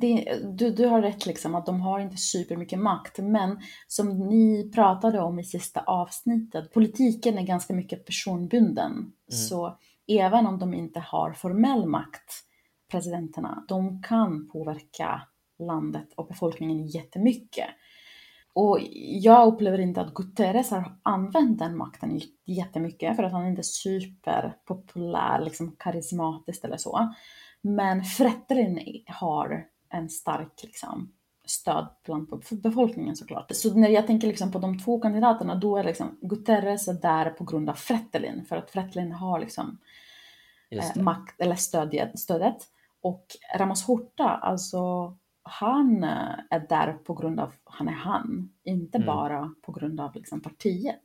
det 0.00 0.38
du, 0.44 0.70
du 0.70 0.86
har 0.86 1.02
rätt 1.02 1.26
liksom 1.26 1.54
att 1.54 1.66
de 1.66 1.80
har 1.80 2.00
inte 2.00 2.16
supermycket 2.16 2.78
makt, 2.78 3.18
men 3.18 3.60
som 3.86 4.28
ni 4.28 4.70
pratade 4.74 5.20
om 5.20 5.38
i 5.38 5.44
sista 5.44 5.80
avsnittet, 5.80 6.72
politiken 6.72 7.38
är 7.38 7.42
ganska 7.42 7.74
mycket 7.74 8.04
personbunden. 8.04 8.92
Mm. 8.92 9.12
Så 9.28 9.78
även 10.08 10.46
om 10.46 10.58
de 10.58 10.74
inte 10.74 11.00
har 11.00 11.32
formell 11.32 11.86
makt, 11.86 12.32
presidenterna, 12.90 13.64
de 13.68 14.02
kan 14.02 14.48
påverka 14.48 15.22
landet 15.58 16.12
och 16.16 16.26
befolkningen 16.26 16.86
jättemycket. 16.86 17.68
Och 18.52 18.78
jag 19.02 19.46
upplever 19.46 19.78
inte 19.80 20.00
att 20.00 20.14
Guterres 20.14 20.70
har 20.70 20.98
använt 21.02 21.58
den 21.58 21.76
makten 21.76 22.20
jättemycket 22.44 23.16
för 23.16 23.22
att 23.22 23.32
han 23.32 23.46
inte 23.46 23.60
är 23.60 23.62
superpopulär, 23.62 25.40
liksom 25.40 25.76
karismatisk 25.78 26.64
eller 26.64 26.76
så. 26.76 27.14
Men 27.60 28.04
Fretilin 28.04 29.04
har 29.06 29.66
en 29.90 30.08
stark 30.08 30.62
liksom, 30.62 31.12
stöd 31.44 31.88
bland 32.04 32.44
befolkningen 32.50 33.16
såklart. 33.16 33.50
Så 33.54 33.74
när 33.74 33.88
jag 33.88 34.06
tänker 34.06 34.28
liksom 34.28 34.52
på 34.52 34.58
de 34.58 34.78
två 34.78 35.00
kandidaterna, 35.00 35.54
då 35.54 35.76
är 35.76 35.84
liksom 35.84 36.18
Guterres 36.20 36.88
är 36.88 36.94
där 36.94 37.30
på 37.30 37.44
grund 37.44 37.70
av 37.70 37.74
Fretilin, 37.74 38.44
för 38.44 38.56
att 38.56 38.70
Fretilin 38.70 39.12
har 39.12 39.40
liksom 39.40 39.78
eh, 40.70 41.02
makt, 41.02 41.40
eller 41.40 41.56
stödet, 41.56 42.18
stödet. 42.18 42.56
Och 43.02 43.26
Ramos 43.56 43.84
Horta, 43.84 44.28
alltså 44.28 45.14
han 45.48 46.04
är 46.50 46.68
där 46.68 46.92
på 46.92 47.14
grund 47.14 47.40
av 47.40 47.52
han 47.64 47.88
är 47.88 47.92
han, 47.92 48.52
inte 48.64 48.98
mm. 48.98 49.06
bara 49.06 49.54
på 49.62 49.72
grund 49.72 50.00
av 50.00 50.14
liksom 50.14 50.42
partiet. 50.42 51.02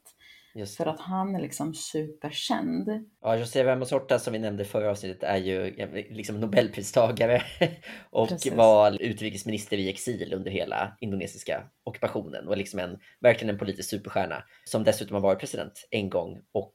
Just 0.55 0.77
För 0.77 0.85
att 0.85 0.99
han 0.99 1.35
är 1.35 1.41
liksom 1.41 1.73
superkänd. 1.73 2.89
Ja, 3.21 3.35
José 3.35 3.63
Ramos 3.63 3.91
Horta 3.91 4.19
som 4.19 4.33
vi 4.33 4.39
nämnde 4.39 4.65
förra 4.65 4.91
avsnittet 4.91 5.23
är 5.23 5.37
ju 5.37 5.75
liksom 6.09 6.39
Nobelpristagare 6.39 7.41
och 8.09 8.29
Precis. 8.29 8.53
var 8.53 9.01
utrikesminister 9.01 9.77
i 9.77 9.89
exil 9.89 10.33
under 10.33 10.51
hela 10.51 10.97
indonesiska 10.99 11.63
ockupationen 11.83 12.47
och 12.47 12.57
liksom 12.57 12.79
en, 12.79 12.99
verkligen 13.19 13.53
en 13.53 13.59
politisk 13.59 13.89
superstjärna 13.89 14.43
som 14.63 14.83
dessutom 14.83 15.13
har 15.15 15.21
varit 15.21 15.39
president 15.39 15.87
en 15.91 16.09
gång 16.09 16.41
och 16.51 16.73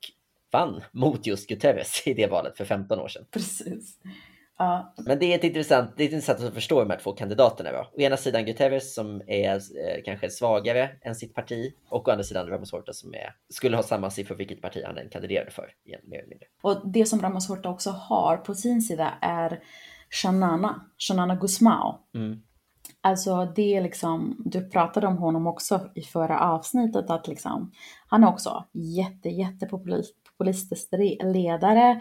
vann 0.52 0.82
mot 0.92 1.26
just 1.26 1.48
Guterres 1.48 2.06
i 2.06 2.14
det 2.14 2.26
valet 2.26 2.56
för 2.56 2.64
15 2.64 3.00
år 3.00 3.08
sedan. 3.08 3.24
Precis. 3.30 3.98
Ja, 4.58 4.94
Men 4.96 5.18
det 5.18 5.32
är 5.32 5.38
ett 5.38 5.44
intressant, 5.44 5.90
det 5.96 6.02
är 6.02 6.04
intressant 6.04 6.40
att 6.40 6.54
förstå 6.54 6.80
de 6.80 6.90
här 6.90 6.98
två 6.98 7.12
kandidaterna. 7.12 7.72
Då. 7.72 7.78
Å 7.78 8.00
ena 8.00 8.16
sidan 8.16 8.44
Guterres 8.44 8.94
som 8.94 9.22
är 9.26 9.54
eh, 9.54 10.02
kanske 10.04 10.30
svagare 10.30 10.90
än 11.02 11.14
sitt 11.14 11.34
parti 11.34 11.74
och 11.88 12.08
å 12.08 12.10
andra 12.10 12.24
sidan 12.24 12.48
Ramos 12.48 12.72
Horta 12.72 12.92
som 12.92 13.14
är, 13.14 13.34
skulle 13.48 13.76
ha 13.76 13.82
samma 13.82 14.10
siffror 14.10 14.36
vilket 14.36 14.62
parti 14.62 14.82
han 14.86 14.98
än 14.98 15.08
kandiderade 15.08 15.50
för. 15.50 15.70
Igen, 15.84 16.00
mer 16.04 16.18
eller 16.18 16.28
mindre. 16.28 16.46
och 16.62 16.90
det 16.92 17.06
som 17.06 17.20
Ramos 17.20 17.48
Horta 17.48 17.68
också 17.68 17.90
har 17.90 18.36
på 18.36 18.54
sin 18.54 18.82
sida 18.82 19.14
är 19.20 19.60
Shanana, 20.10 20.86
Shanana 20.98 21.34
Gusmao. 21.36 21.98
Mm. 22.14 22.42
Alltså 23.00 23.52
det 23.56 23.76
är 23.76 23.80
liksom, 23.80 24.36
du 24.44 24.70
pratade 24.70 25.06
om 25.06 25.18
honom 25.18 25.46
också 25.46 25.90
i 25.94 26.02
förra 26.02 26.40
avsnittet 26.40 27.10
att 27.10 27.28
liksom, 27.28 27.72
han 28.08 28.24
är 28.24 28.28
också 28.28 28.64
jätte, 28.72 29.28
jätte 29.28 29.66
populistisk 29.66 30.88
ledare 31.22 32.00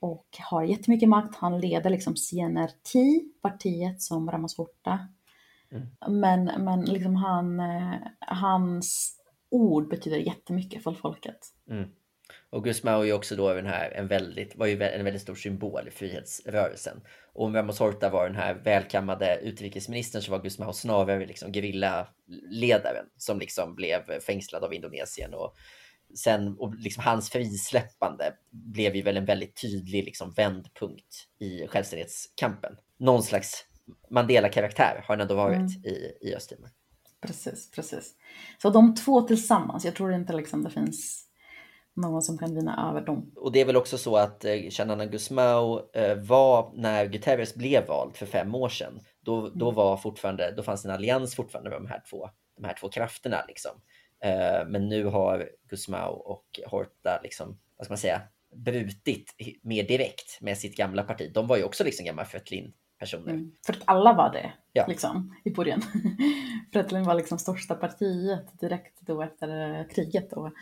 och 0.00 0.26
har 0.38 0.62
jättemycket 0.62 1.08
makt. 1.08 1.36
Han 1.36 1.60
leder 1.60 1.90
liksom 1.90 2.16
CNRT, 2.16 2.94
partiet 3.42 4.02
som 4.02 4.30
Ramos 4.30 4.56
Horta. 4.56 5.08
Mm. 5.72 6.20
Men, 6.20 6.64
men 6.64 6.84
liksom 6.84 7.16
han, 7.16 7.60
eh, 7.60 7.94
hans 8.20 9.16
ord 9.50 9.88
betyder 9.88 10.18
jättemycket 10.18 10.82
för 10.82 10.92
folket. 10.92 11.38
Mm. 11.70 11.88
Och 12.50 12.64
Gusmao 12.64 13.02
är 13.06 13.12
också 13.12 13.36
då 13.36 13.54
den 13.54 13.66
här, 13.66 13.90
en 13.90 14.08
väldigt, 14.08 14.56
var 14.56 14.66
ju 14.66 14.82
en 14.82 15.04
väldigt 15.04 15.22
stor 15.22 15.34
symbol 15.34 15.88
i 15.88 15.90
frihetsrörelsen. 15.90 17.00
Och 17.32 17.44
om 17.44 17.54
Ramos 17.54 17.78
Horta 17.78 18.10
var 18.10 18.26
den 18.26 18.36
här 18.36 18.54
välkammade 18.54 19.40
utrikesministern 19.42 20.22
så 20.22 20.30
var 20.30 20.42
Gusmao 20.42 20.72
snarare 20.72 21.26
liksom 21.26 21.52
gerillaledaren 21.52 23.06
som 23.16 23.38
liksom 23.38 23.74
blev 23.74 24.20
fängslad 24.20 24.64
av 24.64 24.74
Indonesien. 24.74 25.34
Och 25.34 25.56
sen, 26.14 26.56
och 26.58 26.74
liksom 26.74 27.04
hans 27.04 27.30
frisläppande 27.30 28.32
blev 28.50 28.96
ju 28.96 29.02
väl 29.02 29.16
en 29.16 29.24
väldigt 29.24 29.60
tydlig 29.60 30.04
liksom 30.04 30.30
vändpunkt 30.30 31.28
i 31.40 31.66
självständighetskampen. 31.66 32.76
Någon 32.98 33.22
slags 33.22 33.64
Mandela-karaktär 34.10 35.04
har 35.06 35.14
han 35.14 35.20
ändå 35.20 35.34
varit 35.34 35.56
Mm. 35.56 35.68
i, 35.84 36.12
i 36.20 36.34
Östtimor. 36.34 36.70
Precis, 37.20 37.70
precis. 37.70 38.14
Så 38.62 38.70
de 38.70 38.94
två 38.94 39.22
tillsammans, 39.22 39.84
jag 39.84 39.94
tror 39.94 40.12
inte 40.12 40.32
liksom 40.32 40.64
det 40.64 40.70
finns 40.70 41.24
någon 41.96 42.22
som 42.22 42.38
kan 42.38 42.54
vinna 42.54 42.90
över 42.90 43.00
dem. 43.00 43.32
Och 43.36 43.52
det 43.52 43.60
är 43.60 43.64
väl 43.64 43.76
också 43.76 43.98
så 43.98 44.16
att 44.16 44.44
eh, 44.44 44.68
Xanana 44.70 45.06
Gusmao 45.06 45.90
eh, 45.94 46.16
var, 46.16 46.72
när 46.74 47.06
Guterres 47.06 47.54
blev 47.54 47.86
vald 47.86 48.16
för 48.16 48.26
fem 48.26 48.54
år 48.54 48.68
sedan, 48.68 49.00
då, 49.20 49.48
då, 49.48 49.70
var 49.70 49.96
fortfarande, 49.96 50.54
då 50.56 50.62
fanns 50.62 50.84
en 50.84 50.90
allians 50.90 51.34
fortfarande 51.34 51.70
med 51.70 51.78
de 51.80 51.86
här 51.86 52.02
två, 52.10 52.28
de 52.56 52.64
här 52.64 52.74
två 52.80 52.88
krafterna. 52.88 53.44
Liksom. 53.48 53.72
Eh, 54.20 54.66
men 54.68 54.88
nu 54.88 55.04
har 55.04 55.48
Gusmao 55.68 56.12
och 56.12 56.60
Horta, 56.66 57.20
liksom, 57.22 57.58
vad 57.76 57.84
ska 57.84 57.92
man 57.92 57.98
säga, 57.98 58.22
brutit 58.54 59.34
mer 59.62 59.82
direkt 59.82 60.40
med 60.40 60.58
sitt 60.58 60.76
gamla 60.76 61.02
parti. 61.02 61.30
De 61.34 61.46
var 61.46 61.56
ju 61.56 61.64
också 61.64 61.84
liksom 61.84 62.06
gamla 62.06 62.24
Fretlin-personer. 62.24 63.32
Mm. 63.32 63.52
För 63.66 63.72
att 63.72 63.82
alla 63.84 64.12
var 64.12 64.32
det, 64.32 64.52
Ja. 64.72 64.86
liksom, 64.86 65.34
i 65.44 65.50
början. 65.50 65.82
Fretilin 66.72 67.04
var 67.04 67.14
liksom 67.14 67.38
största 67.38 67.74
partiet 67.74 68.60
direkt 68.60 69.00
då 69.00 69.22
efter 69.22 69.78
eh, 69.80 69.86
kriget. 69.86 70.32
Och, 70.32 70.52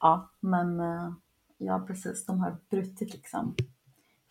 ja, 0.00 0.30
men 0.40 0.80
eh, 0.80 1.12
ja, 1.58 1.84
precis, 1.86 2.26
de 2.26 2.40
har 2.40 2.56
brutit 2.70 3.12
liksom 3.12 3.56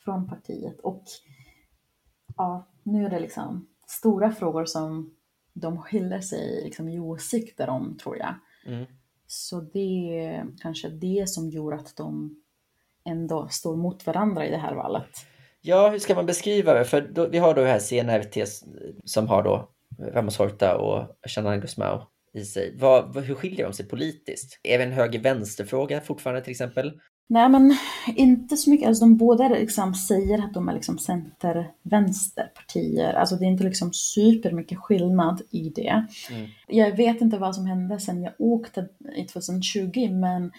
från 0.03 0.27
partiet. 0.29 0.79
Och 0.79 1.03
ja, 2.37 2.67
nu 2.83 3.05
är 3.05 3.09
det 3.09 3.19
liksom 3.19 3.67
stora 3.87 4.31
frågor 4.31 4.65
som 4.65 5.15
de 5.53 5.81
skiljer 5.81 6.21
sig 6.21 6.63
liksom, 6.63 6.89
i 6.89 6.99
åsikter 6.99 7.69
om, 7.69 7.97
tror 7.97 8.17
jag. 8.17 8.35
Mm. 8.69 8.85
Så 9.27 9.61
det 9.61 10.19
är 10.19 10.47
kanske 10.61 10.89
det 10.89 11.29
som 11.29 11.49
gjorde 11.49 11.75
att 11.75 11.95
de 11.95 12.35
ändå 13.05 13.47
står 13.47 13.75
mot 13.75 14.07
varandra 14.07 14.47
i 14.47 14.51
det 14.51 14.57
här 14.57 14.75
valet. 14.75 15.09
Ja, 15.61 15.89
hur 15.89 15.99
ska 15.99 16.15
man 16.15 16.25
beskriva 16.25 16.73
det? 16.73 16.85
För 16.85 17.01
då, 17.01 17.27
vi 17.27 17.37
har 17.37 17.55
då 17.55 17.61
det 17.61 17.67
här 17.67 17.79
CNRT 17.79 18.47
som 19.05 19.27
har 19.27 19.43
då 19.43 19.69
Ramos 19.99 20.37
Horta 20.37 20.77
och 20.77 21.17
Xanana 21.27 21.57
Gusmao 21.57 22.07
i 22.33 22.45
sig. 22.45 22.75
Vad, 22.77 23.17
hur 23.17 23.35
skiljer 23.35 23.65
de 23.65 23.73
sig 23.73 23.87
politiskt? 23.87 24.59
Är 24.63 24.77
det 24.77 24.83
en 24.83 24.91
höger-vänster-fråga 24.91 26.01
fortfarande 26.01 26.41
till 26.41 26.51
exempel? 26.51 26.99
Nej 27.31 27.49
men 27.49 27.77
inte 28.15 28.57
så 28.57 28.69
mycket, 28.69 28.87
alltså 28.87 29.05
de 29.05 29.17
båda 29.17 29.47
liksom 29.47 29.95
säger 29.95 30.43
att 30.43 30.53
de 30.53 30.69
är 30.69 30.73
liksom 30.73 30.99
center-vänsterpartier. 30.99 33.13
Alltså 33.13 33.35
det 33.35 33.45
är 33.45 33.49
inte 33.49 33.63
liksom 33.63 33.93
supermycket 33.93 34.77
skillnad 34.77 35.41
i 35.51 35.69
det. 35.69 36.05
Mm. 36.31 36.49
Jag 36.67 36.97
vet 36.97 37.21
inte 37.21 37.37
vad 37.37 37.55
som 37.55 37.65
hände 37.65 37.99
sen 37.99 38.23
jag 38.23 38.33
åkte 38.39 38.87
i 39.15 39.23
2020 39.23 40.09
men 40.11 40.51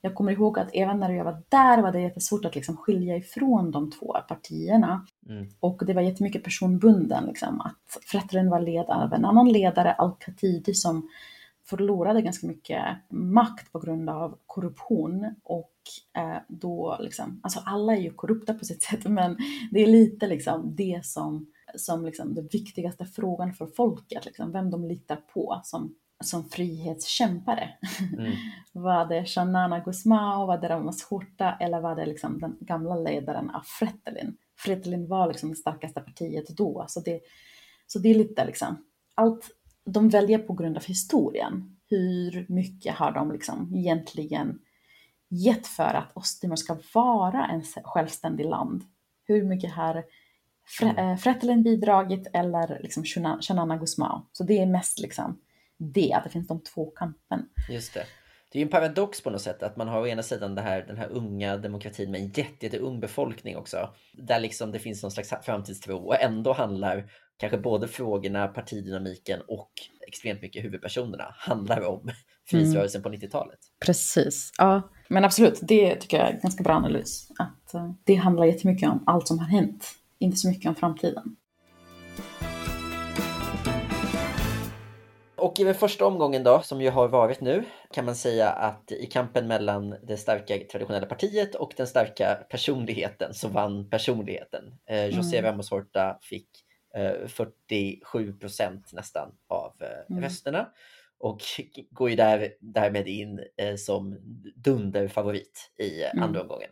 jag 0.00 0.14
kommer 0.14 0.32
ihåg 0.32 0.58
att 0.58 0.70
även 0.72 1.00
när 1.00 1.10
jag 1.10 1.24
var 1.24 1.42
där 1.48 1.82
var 1.82 1.92
det 1.92 2.00
jättesvårt 2.00 2.44
att 2.44 2.54
liksom 2.54 2.76
skilja 2.76 3.16
ifrån 3.16 3.70
de 3.70 3.90
två 3.90 4.16
partierna. 4.28 5.06
Mm. 5.28 5.48
Och 5.60 5.82
det 5.86 5.94
var 5.94 6.02
jättemycket 6.02 6.44
personbunden, 6.44 7.24
liksom, 7.24 7.60
att 7.60 7.98
Fretilin 8.06 8.50
var 8.50 8.60
led 8.60 8.86
av 8.88 9.12
en 9.12 9.24
annan 9.24 9.48
ledare, 9.48 9.92
Al-Khatidi, 9.92 10.74
som 10.74 11.08
förlorade 11.68 12.22
ganska 12.22 12.46
mycket 12.46 12.84
makt 13.10 13.72
på 13.72 13.78
grund 13.78 14.10
av 14.10 14.38
korruption. 14.46 15.34
Och 15.42 15.72
eh, 16.16 16.38
då, 16.48 16.96
liksom, 17.00 17.40
alltså 17.42 17.60
alla 17.66 17.96
är 17.96 18.00
ju 18.00 18.10
korrupta 18.10 18.54
på 18.54 18.64
sitt 18.64 18.82
sätt, 18.90 19.04
men 19.04 19.36
det 19.70 19.82
är 19.82 19.86
lite 19.86 20.26
liksom 20.26 20.74
det 20.76 21.00
som, 21.04 21.46
som 21.76 22.04
liksom 22.04 22.34
den 22.34 22.48
viktigaste 22.52 23.04
frågan 23.04 23.54
för 23.54 23.66
folket, 23.66 24.24
liksom, 24.24 24.52
vem 24.52 24.70
de 24.70 24.84
litar 24.84 25.16
på 25.16 25.60
som, 25.64 25.94
som 26.24 26.44
frihetskämpare. 26.44 27.70
Mm. 28.18 28.32
Var 28.72 29.06
det 29.06 29.24
Shanana 29.24 29.80
Gusmao, 29.80 30.46
var 30.46 30.58
det 30.58 30.68
Ramos 30.68 31.02
Horta 31.02 31.56
eller 31.60 31.80
var 31.80 31.96
det 31.96 32.06
liksom 32.06 32.40
den 32.40 32.56
gamla 32.60 32.94
ledaren 32.94 33.50
av 33.50 33.60
Fretilin? 33.60 34.36
Fretilin 34.56 35.08
var 35.08 35.28
liksom 35.28 35.50
det 35.50 35.56
starkaste 35.56 36.00
partiet 36.00 36.48
då, 36.48 36.84
så 36.88 37.00
det, 37.00 37.20
så 37.86 37.98
det 37.98 38.08
är 38.08 38.14
lite 38.14 38.44
liksom, 38.44 38.84
allt 39.14 39.50
de 39.92 40.08
väljer 40.08 40.38
på 40.38 40.52
grund 40.52 40.76
av 40.76 40.84
historien. 40.84 41.76
Hur 41.90 42.46
mycket 42.48 42.94
har 42.94 43.12
de 43.12 43.32
liksom 43.32 43.74
egentligen 43.74 44.58
gett 45.28 45.66
för 45.66 45.94
att 45.94 46.16
Östtimor 46.16 46.56
ska 46.56 46.76
vara 46.94 47.46
en 47.46 47.62
självständig 47.84 48.46
land? 48.46 48.84
Hur 49.24 49.44
mycket 49.44 49.72
har 49.72 50.04
Fre- 50.80 51.16
Fretilin 51.16 51.62
bidragit 51.62 52.26
eller 52.32 52.78
liksom 52.82 53.04
Shanana 53.40 53.76
Gusmao? 53.76 54.26
Så 54.32 54.44
det 54.44 54.58
är 54.58 54.66
mest 54.66 54.98
liksom 54.98 55.40
det, 55.76 56.12
att 56.12 56.24
det 56.24 56.30
finns 56.30 56.48
de 56.48 56.60
två 56.60 56.90
kampen. 56.90 57.48
Just 57.70 57.94
det. 57.94 58.04
Det 58.52 58.58
är 58.58 58.60
ju 58.60 58.64
en 58.64 58.70
paradox 58.70 59.20
på 59.20 59.30
något 59.30 59.42
sätt 59.42 59.62
att 59.62 59.76
man 59.76 59.88
har 59.88 60.00
å 60.00 60.06
ena 60.06 60.22
sidan 60.22 60.58
här, 60.58 60.84
den 60.86 60.96
här 60.96 61.08
unga 61.08 61.56
demokratin 61.56 62.10
med 62.10 62.20
en 62.20 62.26
jätte, 62.26 62.66
jätte 62.66 62.78
ung 62.78 63.00
befolkning 63.00 63.56
också. 63.56 63.90
Där 64.12 64.40
liksom 64.40 64.72
det 64.72 64.78
finns 64.78 65.02
någon 65.02 65.10
slags 65.10 65.32
framtidstro 65.42 65.96
och 65.96 66.20
ändå 66.20 66.52
handlar 66.52 67.10
kanske 67.36 67.58
både 67.58 67.88
frågorna, 67.88 68.48
partidynamiken 68.48 69.40
och 69.48 69.70
extremt 70.06 70.42
mycket 70.42 70.64
huvudpersonerna 70.64 71.34
handlar 71.38 71.84
om 71.84 72.10
frihetsrörelsen 72.46 73.02
på 73.02 73.08
90-talet. 73.08 73.58
Precis, 73.86 74.52
ja. 74.58 74.82
Men 75.08 75.24
absolut, 75.24 75.58
det 75.62 75.96
tycker 75.96 76.18
jag 76.18 76.28
är 76.28 76.32
en 76.32 76.40
ganska 76.40 76.62
bra 76.62 76.74
analys. 76.74 77.28
Att 77.38 77.74
uh, 77.74 77.92
det 78.04 78.14
handlar 78.14 78.44
jättemycket 78.44 78.88
om 78.88 79.04
allt 79.06 79.28
som 79.28 79.38
har 79.38 79.46
hänt, 79.46 79.94
inte 80.18 80.36
så 80.36 80.48
mycket 80.48 80.68
om 80.68 80.74
framtiden. 80.74 81.36
Och 85.38 85.60
i 85.60 85.64
den 85.64 85.74
första 85.74 86.06
omgången 86.06 86.42
då, 86.44 86.60
som 86.62 86.80
ju 86.80 86.90
har 86.90 87.08
varit 87.08 87.40
nu, 87.40 87.64
kan 87.92 88.04
man 88.04 88.16
säga 88.16 88.50
att 88.50 88.92
i 88.92 89.06
kampen 89.06 89.46
mellan 89.46 89.96
det 90.02 90.16
starka 90.16 90.58
traditionella 90.72 91.06
partiet 91.06 91.54
och 91.54 91.72
den 91.76 91.86
starka 91.86 92.34
personligheten 92.50 93.34
så 93.34 93.48
vann 93.48 93.90
personligheten. 93.90 94.74
Eh, 94.90 95.06
José 95.06 95.38
Mm. 95.38 95.50
Ramos 95.50 95.70
Horta 95.70 96.18
fick 96.22 96.48
eh, 96.94 97.26
47 97.28 98.32
procent 98.32 98.92
nästan 98.92 99.32
av 99.48 99.72
eh, 99.80 99.88
Mm. 100.10 100.22
rösterna 100.22 100.68
och 101.18 101.40
går 101.90 102.10
ju 102.10 102.16
där, 102.16 102.52
därmed 102.60 103.08
in 103.08 103.40
eh, 103.56 103.74
som 103.76 104.18
dunderfavorit 104.56 105.70
i 105.78 106.02
Mm. 106.04 106.22
andra 106.22 106.40
omgången. 106.42 106.70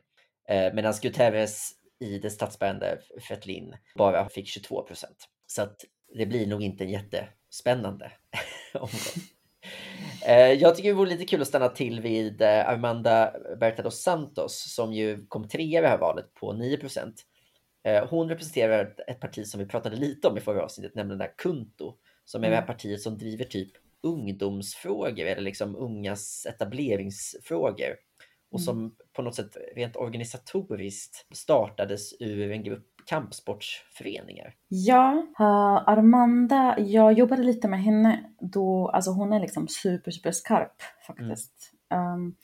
Eh, 0.49 0.75
Medan 0.75 0.95
Guterres 1.03 1.71
i 2.01 2.19
det 2.19 2.31
statsbärande 2.31 2.99
Fretlin 3.21 3.77
bara 3.99 4.29
fick 4.29 4.49
22 4.49 4.83
procent. 4.83 5.17
Så 5.47 5.63
att 5.63 5.77
det 6.19 6.27
blir 6.27 6.47
nog 6.47 6.63
inte 6.63 6.85
en 6.85 6.91
jättespännande 7.57 8.13
omgång. 8.75 9.23
Eh, 10.27 10.53
Jag 10.53 10.77
tycker 10.77 10.89
det 10.89 10.95
vore 10.95 11.11
lite 11.11 11.25
kul 11.25 11.43
att 11.43 11.49
stanna 11.49 11.69
till 11.69 12.01
vid 12.01 12.43
eh, 12.43 12.69
Armanda 12.69 13.33
Berta 13.61 13.83
dos 13.83 14.03
Santos 14.03 14.75
som 14.75 14.93
ju 14.93 15.27
kom 15.27 15.49
trea 15.49 15.79
i 15.79 15.83
det 15.83 15.89
här 15.89 15.99
valet 15.99 16.35
på 16.35 16.53
9 16.53 16.77
procent. 16.77 17.23
Hon 18.11 18.29
representerar 18.29 18.95
ett 19.07 19.21
parti 19.21 19.47
som 19.47 19.61
vi 19.61 19.67
pratade 19.67 19.97
lite 19.97 20.29
om 20.29 20.37
i 20.37 20.41
förra 20.41 20.65
avsnittet, 20.65 20.95
nämligen 20.95 21.19
det 21.19 21.25
här 21.25 21.35
Kunto, 21.37 21.95
som 22.25 22.45
är 22.45 22.51
det 22.51 22.57
här 22.57 22.67
partiet 22.67 23.01
som 23.01 23.19
driver 23.19 23.45
typ 23.45 23.73
ungdomsfrågor 24.03 25.27
eller 25.27 25.43
liksom 25.43 25.77
ungas 25.77 26.47
etableringsfrågor 26.47 27.97
och 28.51 28.61
som 28.61 28.79
mm. 28.79 28.93
på 29.13 29.23
något 29.23 29.35
sätt 29.35 29.57
rent 29.77 29.97
organisatoriskt 29.97 31.27
startades 31.35 32.21
ur 32.21 32.51
en 32.51 32.63
grupp 32.63 32.96
kampsportsföreningar. 33.07 34.55
Ja, 34.69 35.27
uh, 35.41 35.89
Armanda, 35.89 36.79
jag 36.79 37.13
jobbade 37.13 37.43
lite 37.43 37.69
med 37.69 37.83
henne 37.83 38.25
då, 38.41 38.89
alltså 38.89 39.11
hon 39.11 39.33
är 39.33 39.41
liksom 39.41 39.69
super, 39.69 40.11
super 40.11 40.31
skarp 40.31 40.83
faktiskt. 41.07 41.73
Mm. 41.91 42.13
Um, 42.13 42.37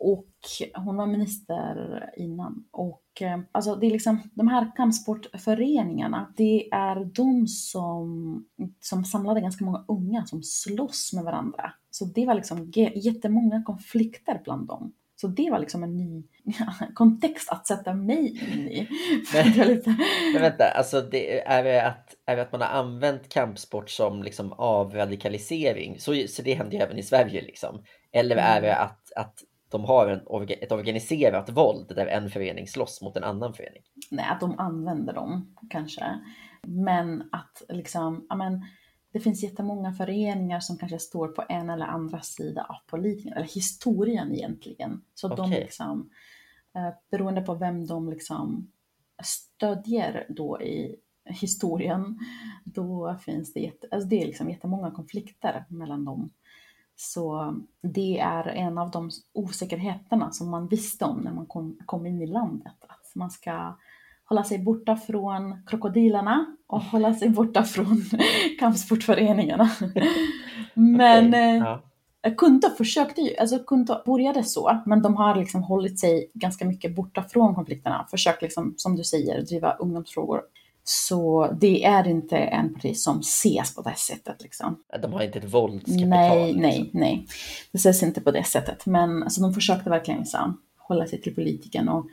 och 0.00 0.34
hon 0.74 0.96
var 0.96 1.06
minister 1.06 2.04
innan. 2.16 2.64
Och 2.70 3.02
ehm, 3.20 3.44
alltså 3.52 3.74
det 3.74 3.86
är 3.86 3.90
liksom, 3.90 4.20
de 4.34 4.48
här 4.48 4.76
kampsportföreningarna, 4.76 6.32
det 6.36 6.68
är 6.72 7.04
de 7.04 7.46
som, 7.46 8.44
som 8.80 9.04
samlade 9.04 9.40
ganska 9.40 9.64
många 9.64 9.84
unga 9.88 10.26
som 10.26 10.42
slåss 10.42 11.12
med 11.12 11.24
varandra. 11.24 11.72
Så 11.90 12.04
det 12.04 12.26
var 12.26 12.34
liksom 12.34 12.72
jättemånga 12.94 13.62
konflikter 13.62 14.40
bland 14.44 14.66
dem. 14.66 14.92
Så 15.20 15.26
det 15.26 15.50
var 15.50 15.58
liksom 15.58 15.82
en 15.82 15.96
ny 15.96 16.24
ja, 16.44 16.74
kontext 16.94 17.52
att 17.52 17.66
sätta 17.66 17.94
mig 17.94 18.28
in 18.52 18.68
i. 18.68 18.88
Men, 19.34 19.68
lite... 19.68 19.96
men 20.32 20.42
vänta, 20.42 20.64
alltså 20.70 21.00
det, 21.00 21.40
är, 21.40 21.64
det 21.64 21.86
att, 21.86 22.14
är 22.26 22.36
det 22.36 22.42
att 22.42 22.52
man 22.52 22.60
har 22.60 22.68
använt 22.68 23.28
kampsport 23.28 23.90
som 23.90 24.22
liksom 24.22 24.52
avradikalisering? 24.52 25.98
Så, 25.98 26.24
så 26.28 26.42
det 26.42 26.54
händer 26.54 26.76
ju 26.76 26.82
även 26.82 26.98
i 26.98 27.02
Sverige 27.02 27.40
liksom. 27.40 27.82
Eller 28.12 28.36
är 28.36 28.58
mm. 28.58 28.62
det 28.62 28.76
att, 28.76 29.12
att 29.16 29.34
de 29.70 29.84
har 29.84 30.08
en, 30.08 30.48
ett 30.48 30.72
organiserat 30.72 31.50
våld 31.50 31.92
där 31.96 32.06
en 32.06 32.30
förening 32.30 32.66
slåss 32.66 33.02
mot 33.02 33.16
en 33.16 33.24
annan 33.24 33.54
förening? 33.54 33.82
Nej, 34.10 34.26
att 34.28 34.40
de 34.40 34.58
använder 34.58 35.12
dem 35.12 35.56
kanske. 35.70 36.04
Men 36.66 37.22
att 37.32 37.62
liksom, 37.68 38.26
ja 38.28 38.36
men 38.36 38.64
det 39.12 39.20
finns 39.20 39.42
jättemånga 39.42 39.92
föreningar 39.92 40.60
som 40.60 40.76
kanske 40.76 40.98
står 40.98 41.28
på 41.28 41.44
en 41.48 41.70
eller 41.70 41.86
andra 41.86 42.20
sida 42.20 42.66
av 42.68 42.90
politiken, 42.90 43.32
eller 43.32 43.46
historien 43.46 44.34
egentligen. 44.34 45.04
Så 45.14 45.32
okay. 45.32 45.50
de 45.50 45.50
liksom, 45.50 46.10
eh, 46.74 46.94
beroende 47.10 47.42
på 47.42 47.54
vem 47.54 47.86
de 47.86 48.10
liksom 48.10 48.70
stödjer 49.22 50.26
då 50.28 50.62
i 50.62 50.96
historien, 51.24 52.18
då 52.64 53.16
finns 53.20 53.52
det, 53.52 53.60
jätte, 53.60 53.88
alltså 53.90 54.08
det 54.08 54.22
är 54.22 54.26
liksom 54.26 54.50
jättemånga 54.50 54.90
konflikter 54.90 55.64
mellan 55.68 56.04
dem. 56.04 56.30
Så 56.96 57.54
det 57.82 58.18
är 58.18 58.48
en 58.48 58.78
av 58.78 58.90
de 58.90 59.10
osäkerheterna 59.32 60.30
som 60.30 60.50
man 60.50 60.68
visste 60.68 61.04
om 61.04 61.20
när 61.20 61.32
man 61.32 61.46
kom, 61.46 61.78
kom 61.86 62.06
in 62.06 62.22
i 62.22 62.26
landet. 62.26 62.76
Att 62.80 63.14
man 63.14 63.30
ska 63.30 63.76
hålla 64.30 64.44
sig 64.44 64.58
borta 64.58 64.96
från 64.96 65.62
krokodilerna 65.66 66.46
och 66.66 66.82
hålla 66.82 67.14
sig 67.14 67.28
borta 67.28 67.64
från 67.64 68.04
kampsportföreningarna. 68.58 69.70
Men 70.74 71.28
okay, 71.28 71.56
ja. 71.56 71.82
eh, 72.22 72.34
Kunta 72.34 72.70
försökte 72.70 73.20
ju, 73.20 73.36
alltså 73.36 73.58
Kunta 73.58 74.02
började 74.06 74.44
så, 74.44 74.82
men 74.86 75.02
de 75.02 75.16
har 75.16 75.36
liksom 75.36 75.62
hållit 75.62 75.98
sig 75.98 76.30
ganska 76.34 76.64
mycket 76.64 76.94
borta 76.96 77.22
från 77.22 77.54
konflikterna, 77.54 78.06
försökt 78.10 78.42
liksom, 78.42 78.74
som 78.76 78.96
du 78.96 79.04
säger, 79.04 79.42
driva 79.42 79.72
ungdomsfrågor. 79.72 80.40
Så 80.84 81.48
det 81.60 81.84
är 81.84 82.08
inte 82.08 82.36
en 82.36 82.74
parti 82.74 82.96
som 82.96 83.20
ses 83.20 83.74
på 83.74 83.82
det 83.82 83.96
sättet. 83.96 84.42
Liksom. 84.42 84.76
De 85.02 85.12
har 85.12 85.22
inte 85.22 85.38
ett 85.38 85.54
våldskapital? 85.54 86.08
Nej, 86.08 86.46
liksom. 86.46 86.62
nej, 86.62 86.90
nej. 86.92 87.26
Det 87.72 87.78
ses 87.78 88.02
inte 88.02 88.20
på 88.20 88.30
det 88.30 88.44
sättet. 88.44 88.86
Men 88.86 89.22
alltså, 89.22 89.42
de 89.42 89.54
försökte 89.54 89.90
verkligen 89.90 90.20
liksom, 90.20 90.60
hålla 90.78 91.06
sig 91.06 91.20
till 91.20 91.34
politiken 91.34 91.88
och 91.88 92.06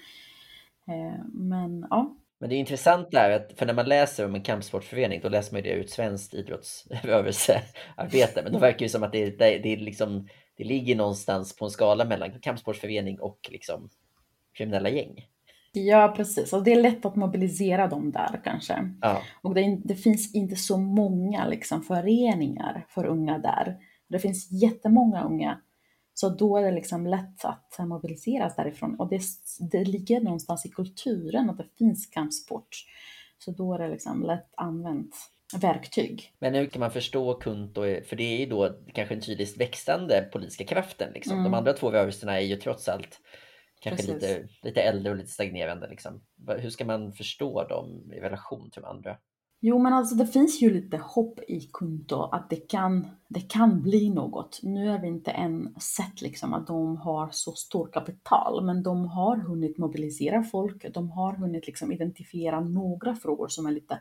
men 1.34 1.88
ja. 1.90 2.16
Men 2.40 2.50
det 2.50 2.56
är 2.56 2.60
intressant 2.60 3.12
där, 3.12 3.32
att, 3.32 3.54
för 3.56 3.66
när 3.66 3.74
man 3.74 3.86
läser 3.86 4.26
om 4.26 4.36
en 4.36 4.42
kampsportförening, 4.42 5.20
då 5.24 5.30
läser 5.30 5.54
man 5.54 5.64
det 5.64 5.70
ur 5.70 5.82
ett 5.82 5.90
svenskt 5.90 6.34
idrottsrörelsearbete. 6.34 8.42
Men 8.44 8.54
då 8.54 8.60
verkar 8.60 8.86
det 8.86 8.90
som 8.90 9.04
att 9.04 9.12
det, 9.12 9.40
det, 9.40 9.58
det, 9.58 9.76
liksom, 9.76 10.28
det 10.58 10.64
ligger 10.64 10.96
någonstans 10.96 11.56
på 11.56 11.66
en 11.66 11.72
skala 11.72 12.06
mellan 12.06 12.40
kampsportförening 12.40 13.20
och 13.20 13.50
liksom 13.52 13.90
kriminella 14.58 14.90
gäng. 14.90 15.26
Ja, 15.72 16.14
precis. 16.16 16.54
Och 16.54 16.64
det 16.64 16.72
är 16.72 16.82
lätt 16.82 17.06
att 17.06 17.16
mobilisera 17.16 17.88
dem 17.88 18.12
där 18.12 18.42
kanske. 18.44 18.90
Ja. 19.02 19.22
Och 19.42 19.54
det, 19.54 19.80
det, 19.84 19.96
finns 19.96 20.36
inte 20.36 20.56
så 20.56 20.78
många 20.78 21.48
liksom, 21.48 21.84
föreningar 21.84 22.86
för 22.90 23.06
unga 23.06 23.38
där. 23.38 23.78
Det 24.10 24.20
finns 24.20 24.52
jättemånga 24.52 25.24
unga 25.24 25.62
så 26.20 26.30
då 26.30 26.58
är 26.58 26.64
det 26.64 26.72
liksom 26.72 27.08
lätt 27.08 27.46
att 27.46 27.76
mobiliseras 27.80 28.56
därifrån 28.56 28.96
och 29.00 29.10
det, 29.10 29.22
det 29.72 29.84
ligger 29.84 30.22
någonstans 30.22 30.66
i 30.66 30.70
kulturen 30.70 31.50
att 31.50 31.58
det 31.58 31.68
finns 31.78 32.06
kampsport. 32.06 32.70
Så 33.38 33.52
då 33.52 33.74
är 33.74 33.80
det 33.80 33.90
liksom 33.90 34.24
lätt 34.24 34.50
använt 34.58 35.16
verktyg. 35.62 36.34
Men 36.40 36.54
hur 36.54 36.66
kan 36.66 36.80
man 36.80 36.92
förstå 36.92 37.34
Kunto? 37.34 37.82
För 37.82 38.16
det 38.16 38.24
är 38.24 38.40
ju 38.40 38.46
då 38.46 38.80
kanske 38.94 39.16
den 39.16 39.24
tydligast 39.24 39.58
växande 39.58 40.30
politiska 40.32 40.64
kraften. 40.64 41.14
Liksom. 41.14 41.34
Mm. 41.34 41.44
De 41.44 41.54
andra 41.54 41.74
två 41.74 41.92
rörelserna 41.92 42.42
är 42.42 42.46
ju 42.46 42.56
trots 42.56 42.90
allt 42.90 43.20
kanske 43.82 44.14
lite, 44.14 44.48
lite 44.62 44.82
äldre 44.82 45.12
och 45.12 45.18
lite 45.18 45.32
stagnerande. 45.32 45.88
Liksom. 45.88 46.22
Hur 46.48 46.70
ska 46.70 46.86
man 46.86 47.14
förstå 47.14 47.68
dem 47.68 48.12
i 48.14 48.20
relation 48.20 48.72
till 48.72 48.82
de 48.82 48.88
andra? 48.88 49.18
Jo, 49.60 49.80
men 49.80 49.94
alltså 49.94 50.16
det 50.16 50.28
finns 50.28 50.62
ju 50.62 50.74
lite 50.74 50.98
hopp 50.98 51.40
i 51.48 51.70
Kunto 51.74 52.22
att 52.22 52.50
det 52.50 52.56
kan, 52.56 53.08
det 53.28 53.40
kan 53.40 53.82
bli 53.82 54.10
något. 54.10 54.60
Nu 54.64 54.90
har 54.90 55.00
vi 55.00 55.08
inte 55.08 55.32
än 55.32 55.76
sett 55.80 56.22
liksom 56.22 56.54
att 56.54 56.68
de 56.68 56.98
har 56.98 57.30
så 57.32 57.52
stort 57.52 57.94
kapital, 57.94 58.66
men 58.66 58.84
de 58.84 59.06
har 59.08 59.38
hunnit 59.38 59.78
mobilisera 59.78 60.44
folk. 60.44 60.94
De 60.94 61.12
har 61.12 61.34
hunnit 61.34 61.68
liksom 61.68 61.92
identifiera 61.92 62.60
några 62.60 63.16
frågor 63.16 63.48
som 63.48 63.66
är 63.66 63.72
lite 63.72 64.00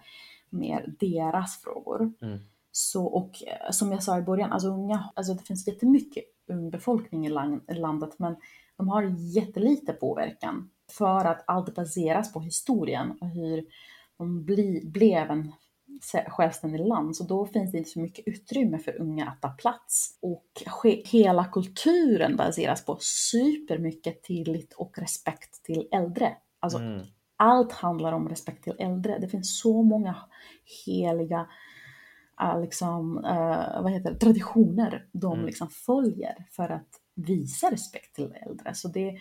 mer 0.50 0.94
deras 1.00 1.62
frågor. 1.62 2.12
Mm. 2.22 2.38
Så, 2.72 3.04
och 3.04 3.42
eh, 3.46 3.70
som 3.70 3.92
jag 3.92 4.02
sa 4.02 4.18
i 4.18 4.22
början, 4.22 4.52
alltså, 4.52 4.68
unga, 4.68 5.10
alltså 5.14 5.34
det 5.34 5.42
finns 5.42 5.66
jättemycket 5.66 6.24
ung 6.48 6.70
befolkning 6.70 7.26
i 7.26 7.30
landet, 7.68 8.18
men 8.18 8.36
de 8.76 8.88
har 8.88 9.02
jättelite 9.18 9.92
påverkan 9.92 10.70
för 10.90 11.24
att 11.24 11.44
allt 11.46 11.74
baseras 11.74 12.32
på 12.32 12.40
historien 12.40 13.18
och 13.20 13.28
hur 13.28 13.64
de 14.18 14.44
bli, 14.44 14.82
blev 14.84 15.30
en 15.30 15.52
självständig 16.28 16.86
land, 16.86 17.16
så 17.16 17.24
då 17.24 17.46
finns 17.46 17.72
det 17.72 17.78
inte 17.78 17.90
så 17.90 18.00
mycket 18.00 18.28
utrymme 18.28 18.78
för 18.78 19.00
unga 19.00 19.26
att 19.26 19.42
ta 19.42 19.48
plats. 19.48 20.18
Och 20.22 20.46
hela 21.04 21.44
kulturen 21.44 22.36
baseras 22.36 22.84
på 22.84 22.98
supermycket 23.00 24.22
tillit 24.22 24.72
och 24.72 24.98
respekt 24.98 25.64
till 25.64 25.88
äldre. 25.92 26.36
Alltså, 26.60 26.78
mm. 26.78 27.06
allt 27.36 27.72
handlar 27.72 28.12
om 28.12 28.28
respekt 28.28 28.64
till 28.64 28.76
äldre. 28.78 29.18
Det 29.18 29.28
finns 29.28 29.60
så 29.60 29.82
många 29.82 30.16
heliga 30.86 31.48
uh, 32.42 32.60
liksom, 32.60 33.18
uh, 33.18 33.82
vad 33.82 33.92
heter 33.92 34.12
det, 34.12 34.18
traditioner 34.18 35.08
de 35.12 35.32
mm. 35.32 35.46
liksom 35.46 35.68
följer 35.68 36.46
för 36.50 36.68
att 36.68 36.88
visa 37.14 37.70
respekt 37.70 38.16
till 38.16 38.34
äldre. 38.46 38.74
Så 38.74 38.88
det, 38.88 39.18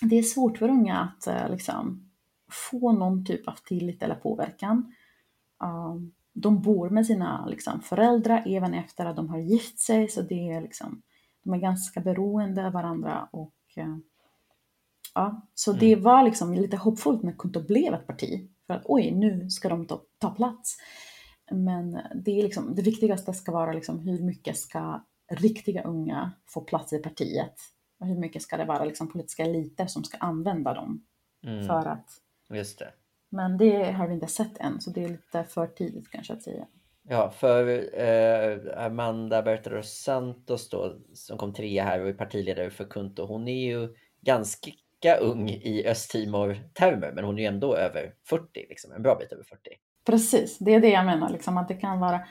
det 0.00 0.18
är 0.18 0.22
svårt 0.22 0.58
för 0.58 0.68
unga 0.68 0.98
att 0.98 1.28
uh, 1.28 1.50
liksom, 1.50 2.11
få 2.52 2.92
någon 2.92 3.24
typ 3.24 3.48
av 3.48 3.56
tillit 3.64 4.02
eller 4.02 4.14
påverkan. 4.14 4.94
Um, 5.64 6.12
de 6.32 6.62
bor 6.62 6.90
med 6.90 7.06
sina 7.06 7.46
liksom, 7.46 7.80
föräldrar 7.80 8.42
även 8.46 8.74
efter 8.74 9.06
att 9.06 9.16
de 9.16 9.28
har 9.28 9.38
gift 9.38 9.78
sig, 9.78 10.08
så 10.08 10.22
det 10.22 10.50
är 10.50 10.60
liksom, 10.60 11.02
de 11.44 11.54
är 11.54 11.58
ganska 11.58 12.00
beroende 12.00 12.66
av 12.66 12.72
varandra. 12.72 13.28
Och, 13.30 13.54
uh, 13.78 13.96
ja, 15.14 15.48
så 15.54 15.70
mm. 15.70 15.80
det 15.80 15.96
var 15.96 16.22
liksom 16.22 16.54
lite 16.54 16.76
hoppfullt 16.76 17.22
när 17.22 17.32
Kunto 17.32 17.66
blev 17.66 17.94
ett 17.94 18.06
parti, 18.06 18.48
för 18.66 18.74
att 18.74 18.82
oj, 18.84 19.10
nu 19.10 19.50
ska 19.50 19.68
de 19.68 19.86
ta, 19.86 20.02
ta 20.18 20.30
plats. 20.30 20.76
Men 21.50 22.00
det, 22.14 22.38
är 22.38 22.42
liksom, 22.42 22.74
det 22.74 22.82
viktigaste 22.82 23.32
ska 23.32 23.52
vara 23.52 23.72
liksom, 23.72 23.98
hur 23.98 24.22
mycket 24.22 24.58
ska 24.58 25.04
riktiga 25.30 25.82
unga 25.82 26.32
få 26.46 26.60
plats 26.60 26.92
i 26.92 26.98
partiet? 26.98 27.54
Och 28.00 28.06
hur 28.06 28.18
mycket 28.18 28.42
ska 28.42 28.56
det 28.56 28.64
vara 28.64 28.84
liksom, 28.84 29.08
politiska 29.08 29.42
eliter 29.42 29.86
som 29.86 30.04
ska 30.04 30.18
använda 30.18 30.74
dem 30.74 31.04
mm. 31.46 31.66
för 31.66 31.86
att 31.86 32.08
Just 32.52 32.78
det. 32.78 32.92
Men 33.30 33.58
det 33.58 33.92
har 33.92 34.06
vi 34.06 34.14
inte 34.14 34.26
sett 34.26 34.58
än, 34.58 34.80
så 34.80 34.90
det 34.90 35.04
är 35.04 35.08
lite 35.08 35.44
för 35.44 35.66
tidigt 35.66 36.10
kanske 36.10 36.32
att 36.32 36.42
säga. 36.42 36.66
Ja, 37.08 37.30
för 37.30 37.84
eh, 38.00 38.84
Amanda 38.86 39.42
Berta 39.42 39.82
Santos 39.82 40.68
då, 40.68 40.96
som 41.14 41.38
kom 41.38 41.52
trea 41.52 41.84
här 41.84 42.00
och 42.00 42.08
är 42.08 42.12
partiledare 42.12 42.70
för 42.70 42.84
Kunto, 42.84 43.26
hon 43.26 43.48
är 43.48 43.66
ju 43.66 43.94
ganska 44.20 44.70
ung 45.20 45.48
i 45.48 45.86
Östtimor-termer, 45.86 47.12
men 47.12 47.24
hon 47.24 47.38
är 47.38 47.42
ju 47.42 47.48
ändå 47.48 47.76
över 47.76 48.14
40, 48.28 48.66
liksom, 48.68 48.92
en 48.92 49.02
bra 49.02 49.16
bit 49.20 49.32
över 49.32 49.44
40. 49.44 49.60
Precis, 50.06 50.58
det 50.58 50.74
är 50.74 50.80
det 50.80 50.90
jag 50.90 51.06
menar, 51.06 51.30
liksom, 51.30 51.58
att 51.58 51.68
det 51.68 51.74
kan 51.74 52.00
vara 52.00 52.26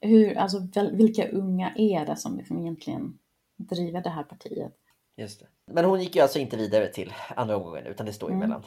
hur, 0.00 0.38
alltså, 0.38 0.68
vilka 0.92 1.28
unga 1.28 1.72
är 1.76 2.06
det 2.06 2.16
som 2.16 2.36
liksom 2.36 2.58
egentligen 2.58 3.18
driver 3.56 4.00
det 4.00 4.10
här 4.10 4.22
partiet? 4.22 4.74
Just 5.18 5.40
det. 5.40 5.46
Men 5.72 5.84
hon 5.84 6.00
gick 6.00 6.16
ju 6.16 6.22
alltså 6.22 6.38
inte 6.38 6.56
vidare 6.56 6.86
till 6.86 7.12
andra 7.36 7.56
omgången 7.56 7.86
utan 7.86 8.06
det 8.06 8.12
står 8.12 8.30
ju 8.30 8.36
mm. 8.36 8.48
mellan 8.48 8.64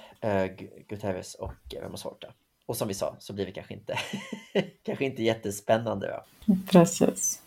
uh, 0.47 0.51
Guterres 0.87 1.35
och 1.35 1.53
Ramos 1.81 2.03
Horta. 2.03 2.27
Och 2.65 2.77
som 2.77 2.87
vi 2.87 2.93
sa 2.93 3.15
så 3.19 3.33
blir 3.33 3.45
det 3.45 3.51
kanske 3.51 3.73
inte, 3.73 3.97
kanske 4.83 5.05
inte 5.05 5.23
jättespännande. 5.23 6.07
Då. 6.07 6.55
Precis. 6.71 7.41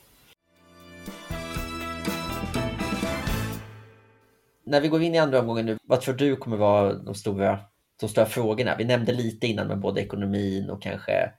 När 4.64 4.80
vi 4.80 4.88
går 4.88 5.02
in 5.02 5.14
i 5.14 5.18
andra 5.18 5.40
omgången 5.40 5.66
nu, 5.66 5.78
vad 5.84 6.00
tror 6.00 6.14
du 6.14 6.36
kommer 6.36 6.56
vara 6.56 6.92
de 6.92 7.14
stora, 7.14 7.60
de 8.00 8.08
stora 8.08 8.26
frågorna? 8.26 8.76
Vi 8.78 8.84
nämnde 8.84 9.12
lite 9.12 9.46
innan 9.46 9.66
med 9.68 9.80
både 9.80 10.00
ekonomin 10.00 10.70
och 10.70 10.82
kanske 10.82 11.30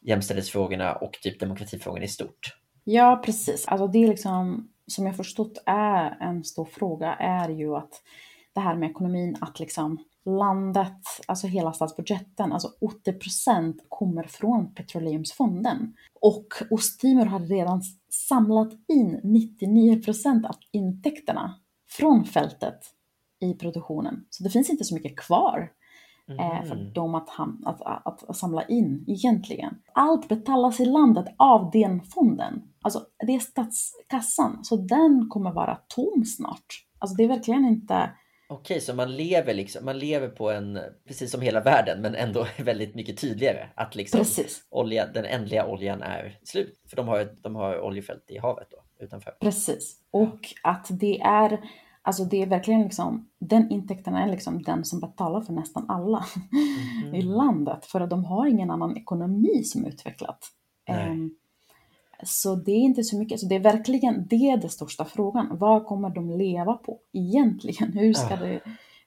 jämställdhetsfrågorna 0.00 0.94
och 0.94 1.12
typ 1.12 1.40
demokratifrågorna 1.40 2.04
i 2.04 2.08
stort. 2.08 2.56
Ja, 2.84 3.22
precis. 3.24 3.68
Alltså 3.68 3.86
det 3.86 3.98
är 3.98 4.08
liksom, 4.08 4.71
som 4.86 5.06
jag 5.06 5.16
förstått 5.16 5.62
är 5.66 6.16
en 6.20 6.44
stor 6.44 6.64
fråga, 6.64 7.14
är 7.14 7.48
ju 7.48 7.76
att 7.76 8.02
det 8.54 8.60
här 8.60 8.76
med 8.76 8.90
ekonomin, 8.90 9.36
att 9.40 9.60
liksom 9.60 10.04
landet, 10.24 11.02
alltså 11.26 11.46
hela 11.46 11.72
statsbudgeten, 11.72 12.52
alltså 12.52 12.68
80% 13.06 13.78
kommer 13.88 14.22
från 14.22 14.74
Petroleumsfonden. 14.74 15.94
Och 16.20 16.46
Osttimor 16.70 17.24
har 17.24 17.40
redan 17.40 17.82
samlat 18.28 18.72
in 18.88 19.20
99% 19.22 20.46
av 20.46 20.56
intäkterna 20.70 21.60
från 21.90 22.24
fältet 22.24 22.78
i 23.40 23.54
produktionen. 23.54 24.26
Så 24.30 24.44
det 24.44 24.50
finns 24.50 24.70
inte 24.70 24.84
så 24.84 24.94
mycket 24.94 25.16
kvar 25.16 25.70
mm. 26.28 26.66
för 26.68 26.76
dem 26.76 27.14
att, 27.14 27.28
att, 27.64 27.82
att, 27.82 28.28
att, 28.28 28.36
samla 28.36 28.64
in 28.64 29.04
egentligen. 29.08 29.74
Allt 29.94 30.28
betalas 30.28 30.80
i 30.80 30.84
landet 30.84 31.26
av 31.36 31.70
den 31.70 32.02
fonden. 32.02 32.62
Alltså 32.82 33.00
det 33.26 33.34
är 33.34 33.38
statskassan, 33.38 34.64
så 34.64 34.76
den 34.76 35.28
kommer 35.28 35.52
vara 35.52 35.78
tom 35.88 36.24
snart. 36.24 36.66
Alltså 36.98 37.16
det 37.16 37.24
är 37.24 37.28
verkligen 37.28 37.64
inte 37.64 38.10
Okej, 38.52 38.80
så 38.80 38.94
man 38.94 39.16
lever 39.16 39.54
liksom, 39.54 39.84
man 39.84 39.98
lever 39.98 40.28
på 40.28 40.50
en, 40.50 40.78
precis 41.06 41.30
som 41.30 41.40
hela 41.40 41.60
världen, 41.60 42.02
men 42.02 42.14
ändå 42.14 42.46
väldigt 42.58 42.94
mycket 42.94 43.20
tydligare 43.20 43.68
att 43.74 43.94
liksom 43.94 44.18
precis. 44.18 44.66
olja, 44.70 45.06
den 45.06 45.24
ändliga 45.24 45.66
oljan 45.66 46.02
är 46.02 46.38
slut. 46.44 46.80
För 46.88 46.96
de 46.96 47.08
har, 47.08 47.36
de 47.40 47.56
har 47.56 47.80
oljefält 47.80 48.30
i 48.30 48.38
havet 48.38 48.68
då, 48.70 49.04
utanför. 49.04 49.34
Precis. 49.40 49.96
Och 50.10 50.54
att 50.62 50.86
det 50.90 51.20
är, 51.20 51.60
alltså 52.02 52.24
det 52.24 52.42
är 52.42 52.46
verkligen 52.46 52.82
liksom, 52.82 53.28
den 53.38 53.70
intäkten 53.70 54.14
är 54.14 54.30
liksom 54.30 54.62
den 54.62 54.84
som 54.84 55.00
betalar 55.00 55.40
för 55.40 55.52
nästan 55.52 55.90
alla 55.90 56.24
mm. 57.02 57.14
i 57.14 57.22
landet. 57.22 57.86
För 57.86 58.00
att 58.00 58.10
de 58.10 58.24
har 58.24 58.46
ingen 58.46 58.70
annan 58.70 58.96
ekonomi 58.96 59.64
som 59.64 59.84
är 59.84 59.88
utvecklat. 59.88 60.48
Um, 61.10 61.36
så 62.22 62.54
det 62.54 62.72
är 62.72 62.80
inte 62.80 63.04
så 63.04 63.18
mycket, 63.18 63.40
så 63.40 63.46
det 63.46 63.54
är 63.54 63.60
verkligen 63.60 64.26
det 64.26 64.50
är 64.50 64.56
den 64.56 64.70
största 64.70 65.04
frågan. 65.04 65.58
Vad 65.58 65.86
kommer 65.86 66.10
de 66.10 66.30
leva 66.30 66.74
på 66.74 66.98
egentligen? 67.12 67.92
Hur 67.98 68.14
ska 68.14 68.36
det 68.36 68.60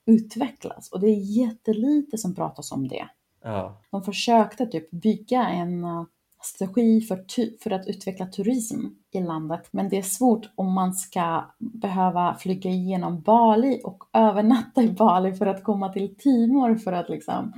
utvecklas? 0.06 0.92
Och 0.92 1.00
det 1.00 1.08
är 1.08 1.40
jättelite 1.40 2.18
som 2.18 2.36
pratas 2.36 2.72
om 2.72 2.88
det. 2.88 3.08
Ja. 3.44 3.82
De 3.92 4.04
försökte 4.04 4.66
typ 4.66 4.92
bygga 4.92 5.48
en 5.48 5.84
uh, 5.84 6.04
strategi 6.46 7.02
för, 7.02 7.26
för 7.64 7.72
att 7.72 7.88
utveckla 7.88 8.26
turism 8.26 8.80
i 9.12 9.22
landet. 9.22 9.68
Men 9.72 9.90
det 9.90 9.98
är 9.98 10.02
svårt 10.02 10.50
om 10.56 10.74
man 10.74 10.94
ska 10.94 11.46
behöva 11.58 12.36
flyga 12.40 12.70
igenom 12.70 13.22
Bali 13.22 13.82
och 13.84 14.04
övernatta 14.14 14.82
i 14.82 14.90
Bali 14.90 15.34
för 15.34 15.46
att 15.46 15.64
komma 15.64 15.94
till 15.94 16.16
Timor 16.18 16.76
för 16.76 16.92
att 16.92 17.10
liksom 17.10 17.54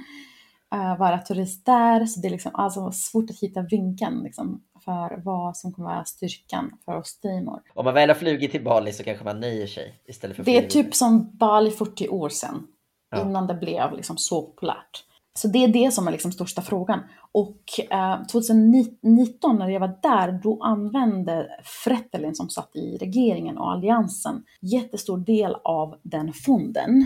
uh, 0.75 0.97
vara 0.97 1.17
turist 1.17 1.65
där. 1.65 2.05
Så 2.05 2.19
det 2.19 2.27
är 2.27 2.31
liksom 2.31 2.51
alltså 2.55 2.91
svårt 2.91 3.29
att 3.29 3.39
hitta 3.39 3.61
vinkeln 3.61 4.23
liksom, 4.23 4.63
för 4.85 5.21
vad 5.23 5.57
som 5.57 5.73
kommer 5.73 5.89
vara 5.89 6.05
styrkan 6.05 6.71
för 6.85 6.95
oss 6.95 7.19
Timor. 7.19 7.61
Om 7.73 7.85
man 7.85 7.93
väl 7.93 8.09
har 8.09 8.15
flugit 8.15 8.51
till 8.51 8.63
Bali 8.63 8.93
så 8.93 9.03
kanske 9.03 9.25
man 9.25 9.39
nöjer 9.39 9.67
sig 9.67 10.01
istället 10.05 10.35
för 10.37 10.43
Det 10.43 10.57
är 10.57 10.67
typ 10.67 10.95
som 10.95 11.37
Bali 11.37 11.71
40 11.71 12.09
år 12.09 12.29
sedan, 12.29 12.67
ja. 13.09 13.21
innan 13.21 13.47
det 13.47 13.53
blev 13.53 13.93
liksom 13.93 14.17
så 14.17 14.41
populärt. 14.41 15.03
Så 15.37 15.47
det 15.47 15.63
är 15.63 15.67
det 15.67 15.93
som 15.93 16.07
är 16.07 16.11
liksom 16.11 16.31
största 16.31 16.61
frågan. 16.61 16.99
Och 17.31 17.61
eh, 17.91 18.25
2019 18.25 19.55
när 19.55 19.69
jag 19.69 19.79
var 19.79 19.99
där, 20.01 20.39
då 20.43 20.63
använde 20.63 21.47
Fretilin 21.85 22.35
som 22.35 22.49
satt 22.49 22.75
i 22.75 22.97
regeringen 22.97 23.57
och 23.57 23.71
alliansen 23.71 24.43
jättestor 24.61 25.17
del 25.17 25.55
av 25.63 25.95
den 26.03 26.33
fonden 26.33 27.05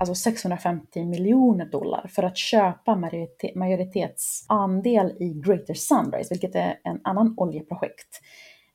alltså 0.00 0.14
650 0.14 1.04
miljoner 1.04 1.66
dollar 1.66 2.10
för 2.14 2.22
att 2.22 2.36
köpa 2.36 2.96
majoritetsandel 3.54 5.12
i 5.20 5.40
Greater 5.46 5.74
Sunrise, 5.74 6.34
vilket 6.34 6.54
är 6.54 6.80
en 6.84 7.00
annan 7.04 7.34
oljeprojekt 7.36 8.20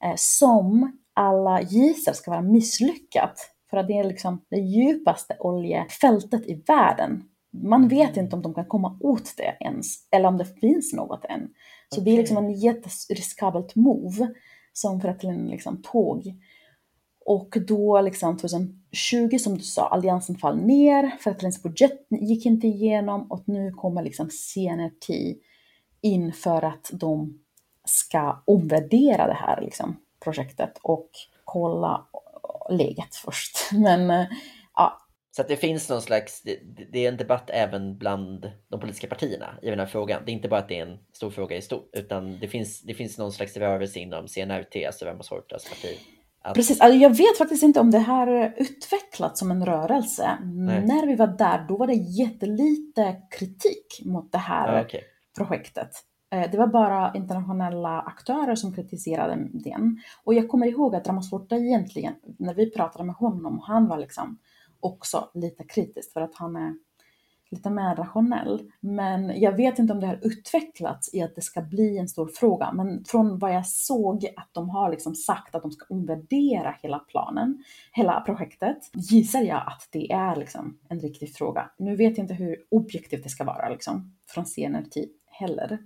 eh, 0.03 0.13
som 0.15 0.97
alla 1.13 1.61
gissar 1.61 2.13
ska 2.13 2.31
vara 2.31 2.41
misslyckat 2.41 3.51
för 3.69 3.77
att 3.77 3.87
det 3.87 3.99
är 3.99 4.03
liksom 4.03 4.41
det 4.49 4.59
djupaste 4.59 5.37
oljefältet 5.39 6.47
i 6.47 6.63
världen. 6.67 7.23
Man 7.51 7.87
vet 7.87 8.17
inte 8.17 8.35
om 8.35 8.41
de 8.41 8.53
kan 8.53 8.65
komma 8.65 8.97
åt 8.99 9.33
det 9.37 9.57
ens, 9.59 10.07
eller 10.11 10.27
om 10.27 10.37
det 10.37 10.45
finns 10.45 10.93
något 10.93 11.25
än. 11.25 11.49
Så 11.89 12.01
okay. 12.01 12.05
det 12.05 12.17
är 12.17 12.21
liksom 12.21 12.37
en 12.37 12.51
jätteriskabelt 12.51 13.75
move 13.75 14.33
som 14.73 15.01
Fretilin 15.01 15.47
liksom 15.47 15.81
tog. 15.81 16.33
Och 17.25 17.57
då 17.67 18.01
liksom 18.01 18.37
2020 18.37 19.37
som 19.37 19.57
du 19.57 19.63
sa, 19.63 19.87
alliansen 19.87 20.37
fall 20.37 20.57
ner, 20.57 21.17
Fretilins 21.19 21.63
budget 21.63 22.07
gick 22.09 22.45
inte 22.45 22.67
igenom 22.67 23.31
och 23.31 23.43
nu 23.45 23.71
kommer 23.71 24.03
liksom 24.03 24.29
CNRT 24.29 25.09
in 26.01 26.33
för 26.33 26.61
att 26.61 26.89
de 26.93 27.39
ska 27.85 28.43
omvärdera 28.45 29.27
det 29.27 29.33
här 29.33 29.61
liksom, 29.61 29.97
projektet 30.23 30.77
och 30.81 31.09
kolla 31.43 32.05
läget 32.69 33.15
först. 33.15 33.57
Men 33.71 34.11
eh. 34.11 34.25
Så 35.31 35.41
att 35.41 35.47
det 35.47 35.55
finns 35.55 35.89
någon 35.89 36.01
slags, 36.01 36.41
det, 36.41 36.59
det, 36.91 37.05
är 37.05 37.09
en 37.09 37.17
debatt 37.17 37.49
även 37.53 37.97
bland 37.97 38.51
de 38.67 38.79
politiska 38.79 39.07
partierna 39.07 39.59
i 39.61 39.69
den 39.69 39.79
här 39.79 39.85
frågan. 39.85 40.21
Det 40.25 40.31
är 40.31 40.33
inte 40.33 40.47
bara 40.47 40.59
att 40.59 40.67
det 40.67 40.79
är 40.79 40.85
en 40.85 40.99
stor 41.13 41.29
fråga 41.29 41.55
i 41.55 41.61
stort, 41.61 41.89
utan 41.93 42.39
det 42.39 42.47
finns, 42.47 42.81
det 42.81 42.93
finns 42.93 43.17
någon 43.17 43.31
slags 43.31 43.57
rörelse 43.57 43.99
inom 43.99 44.27
CNRT, 44.27 44.85
alltså 44.85 45.05
Ramos 45.05 45.29
Hortas 45.29 45.69
parti, 45.69 45.97
att... 46.41 46.55
Precis, 46.55 46.81
alltså 46.81 46.97
jag 46.97 47.09
vet 47.09 47.37
faktiskt 47.37 47.63
inte 47.63 47.79
om 47.79 47.91
det 47.91 47.99
här 47.99 48.53
utvecklats 48.57 49.39
som 49.39 49.51
en 49.51 49.65
rörelse. 49.65 50.37
Nej. 50.43 50.85
När 50.85 51.07
vi 51.07 51.15
var 51.15 51.27
där, 51.27 51.65
då 51.67 51.77
var 51.77 51.87
det 51.87 51.93
jättelite 51.93 53.21
kritik 53.31 54.01
mot 54.05 54.31
det 54.31 54.37
här 54.37 54.77
ja, 54.77 54.85
okay. 54.85 55.01
projektet. 55.37 55.89
Eh, 56.31 56.51
det 56.51 56.57
var 56.57 56.67
bara 56.67 57.13
internationella 57.15 58.01
aktörer 58.01 58.55
som 58.55 58.73
kritiserade 58.73 59.47
den. 59.53 60.01
Och 60.23 60.33
jag 60.33 60.49
kommer 60.49 60.67
ihåg 60.67 60.95
att 60.95 61.07
Ramos 61.07 61.31
Horta 61.31 61.55
egentligen, 61.55 62.13
när 62.39 62.53
vi 62.53 62.71
pratade 62.71 63.03
med 63.03 63.15
honom, 63.15 63.59
han 63.63 63.87
var 63.87 63.97
liksom 63.97 64.39
också 64.81 65.29
lite 65.33 65.63
kritisk 65.63 66.13
för 66.13 66.21
att 66.21 66.35
han 66.35 66.55
är 66.55 66.75
lite 67.51 67.69
mer 67.69 67.95
rationell. 67.95 68.71
Men 68.79 69.41
jag 69.41 69.57
vet 69.57 69.79
inte 69.79 69.93
om 69.93 69.99
det 69.99 70.07
har 70.07 70.19
utvecklats 70.21 71.13
i 71.13 71.21
att 71.21 71.35
det 71.35 71.41
ska 71.41 71.61
bli 71.61 71.97
en 71.97 72.07
stor 72.07 72.27
fråga. 72.27 72.71
Men 72.71 73.03
från 73.03 73.39
vad 73.39 73.53
jag 73.53 73.67
såg 73.67 74.25
att 74.37 74.49
de 74.51 74.69
har 74.69 74.91
liksom 74.91 75.15
sagt 75.15 75.55
att 75.55 75.61
de 75.61 75.71
ska 75.71 75.85
omvärdera 75.93 76.75
hela 76.81 76.99
planen, 76.99 77.63
hela 77.91 78.21
projektet, 78.21 78.77
gissar 78.93 79.41
jag 79.41 79.63
att 79.67 79.87
det 79.91 80.11
är 80.11 80.35
liksom 80.35 80.79
en 80.89 80.99
riktig 80.99 81.35
fråga. 81.35 81.71
Nu 81.77 81.95
vet 81.95 82.17
jag 82.17 82.23
inte 82.23 82.33
hur 82.33 82.57
objektivt 82.71 83.23
det 83.23 83.29
ska 83.29 83.43
vara 83.43 83.69
liksom, 83.69 84.15
från 84.27 84.45
CNRT 84.45 84.97
heller. 85.25 85.79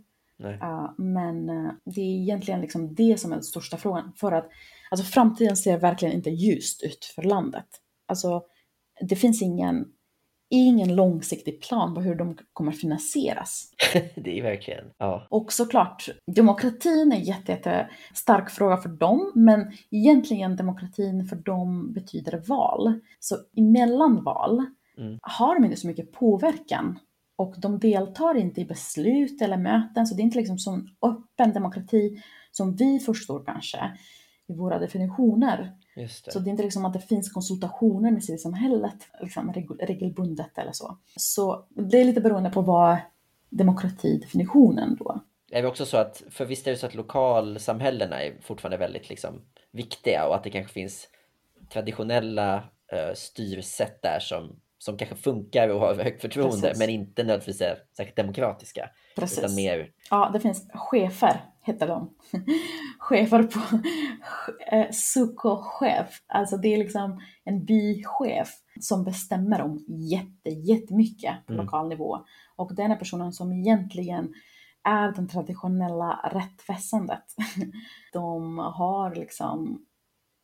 Uh, 0.43 0.89
men 0.97 1.49
uh, 1.49 1.71
det 1.85 2.01
är 2.01 2.21
egentligen 2.21 2.61
liksom 2.61 2.95
det 2.95 3.19
som 3.19 3.31
är 3.31 3.35
den 3.35 3.43
största 3.43 3.77
frågan. 3.77 4.11
För 4.15 4.31
att 4.31 4.49
alltså, 4.91 5.05
framtiden 5.05 5.57
ser 5.57 5.77
verkligen 5.77 6.15
inte 6.15 6.29
ljust 6.29 6.83
ut 6.83 7.05
för 7.15 7.23
landet. 7.23 7.67
Alltså, 8.05 8.43
det 9.01 9.15
finns 9.15 9.41
ingen 9.41 9.85
ingen 10.49 10.95
långsiktig 10.95 11.61
plan 11.61 11.93
på 11.93 12.01
hur 12.01 12.15
de 12.15 12.37
kommer 12.53 12.71
finansieras. 12.71 13.69
det 14.15 14.39
är 14.39 14.43
verkligen, 14.43 14.85
ja. 14.97 15.27
Och 15.29 15.53
såklart, 15.53 16.09
demokratin 16.35 17.11
är 17.11 17.15
en 17.15 17.23
jätte, 17.23 17.51
jätte 17.51 17.89
stark 18.13 18.49
fråga 18.49 18.77
för 18.77 18.89
dem, 18.89 19.31
men 19.35 19.71
egentligen 19.91 20.55
demokratin 20.55 21.25
för 21.25 21.35
dem 21.35 21.93
betyder 21.93 22.43
val. 22.47 22.99
Så 23.19 23.35
emellan 23.57 24.23
val 24.23 24.65
mm. 24.97 25.17
har 25.21 25.55
de 25.55 25.65
inte 25.65 25.77
så 25.77 25.87
mycket 25.87 26.11
påverkan 26.11 26.99
och 27.37 27.55
de 27.57 27.79
deltar 27.79 28.37
inte 28.37 28.61
i 28.61 28.65
beslut 28.65 29.41
eller 29.41 29.57
möten, 29.57 30.07
så 30.07 30.15
det 30.15 30.21
är 30.21 30.23
inte 30.23 30.37
liksom 30.37 30.57
sån 30.57 30.89
öppen 31.01 31.53
demokrati 31.53 32.21
som 32.51 32.75
vi 32.75 32.99
förstår 32.99 33.43
kanske 33.45 33.97
i 34.47 34.53
våra 34.53 34.79
definitioner. 34.79 35.71
Det. 35.95 36.31
Så 36.31 36.39
det 36.39 36.49
är 36.49 36.51
inte 36.51 36.63
liksom 36.63 36.85
att 36.85 36.93
det 36.93 36.99
finns 36.99 37.31
konsultationer 37.31 38.11
med 38.11 38.23
civilsamhället 38.23 39.07
liksom 39.21 39.53
regelbundet 39.79 40.57
eller 40.57 40.71
så. 40.71 40.97
Så 41.15 41.65
det 41.69 42.01
är 42.01 42.05
lite 42.05 42.21
beroende 42.21 42.49
på 42.49 42.61
vad 42.61 42.97
demokratidefinitionen 43.49 44.95
då. 44.99 45.21
Det 45.49 45.57
är 45.57 45.65
också 45.65 45.85
så 45.85 45.97
att, 45.97 46.23
för 46.29 46.45
visst 46.45 46.67
är 46.67 46.71
det 46.71 46.77
så 46.77 46.85
att 46.85 46.95
lokalsamhällena 46.95 48.23
är 48.23 48.41
fortfarande 48.41 48.77
väldigt 48.77 49.09
liksom 49.09 49.41
viktiga 49.71 50.27
och 50.27 50.35
att 50.35 50.43
det 50.43 50.49
kanske 50.49 50.73
finns 50.73 51.07
traditionella 51.69 52.55
uh, 52.57 53.13
styrsätt 53.13 54.01
där 54.01 54.19
som, 54.19 54.59
som 54.77 54.97
kanske 54.97 55.15
funkar 55.15 55.69
och 55.69 55.79
har 55.79 55.95
högt 55.95 56.21
förtroende 56.21 56.61
Precis. 56.61 56.79
men 56.79 56.89
inte 56.89 57.23
nödvändigtvis 57.23 57.61
är 57.61 57.77
särskilt 57.97 58.17
demokratiska. 58.17 58.89
Precis. 59.15 59.39
Utan 59.39 59.55
mer... 59.55 59.89
Ja, 60.09 60.29
det 60.33 60.39
finns 60.39 60.67
chefer 60.73 61.41
heter 61.65 61.87
de. 61.87 62.09
Chefer 62.99 63.43
på 63.43 63.59
eh, 64.71 64.89
Suko-chef. 64.91 66.21
Alltså 66.27 66.57
det 66.57 66.73
är 66.73 66.77
liksom 66.77 67.21
en 67.43 67.65
bychef 67.65 68.49
som 68.79 69.03
bestämmer 69.03 69.61
om 69.61 69.85
jätte, 69.87 70.49
jättemycket 70.49 71.45
på 71.47 71.53
mm. 71.53 71.65
lokal 71.65 71.89
nivå. 71.89 72.25
Och 72.55 72.75
den 72.75 72.91
är 72.91 72.95
personen 72.95 73.33
som 73.33 73.53
egentligen 73.53 74.33
är 74.83 75.11
det 75.11 75.27
traditionella 75.27 76.31
rättväsendet. 76.33 77.23
De 78.13 78.57
har 78.57 79.15
liksom 79.15 79.85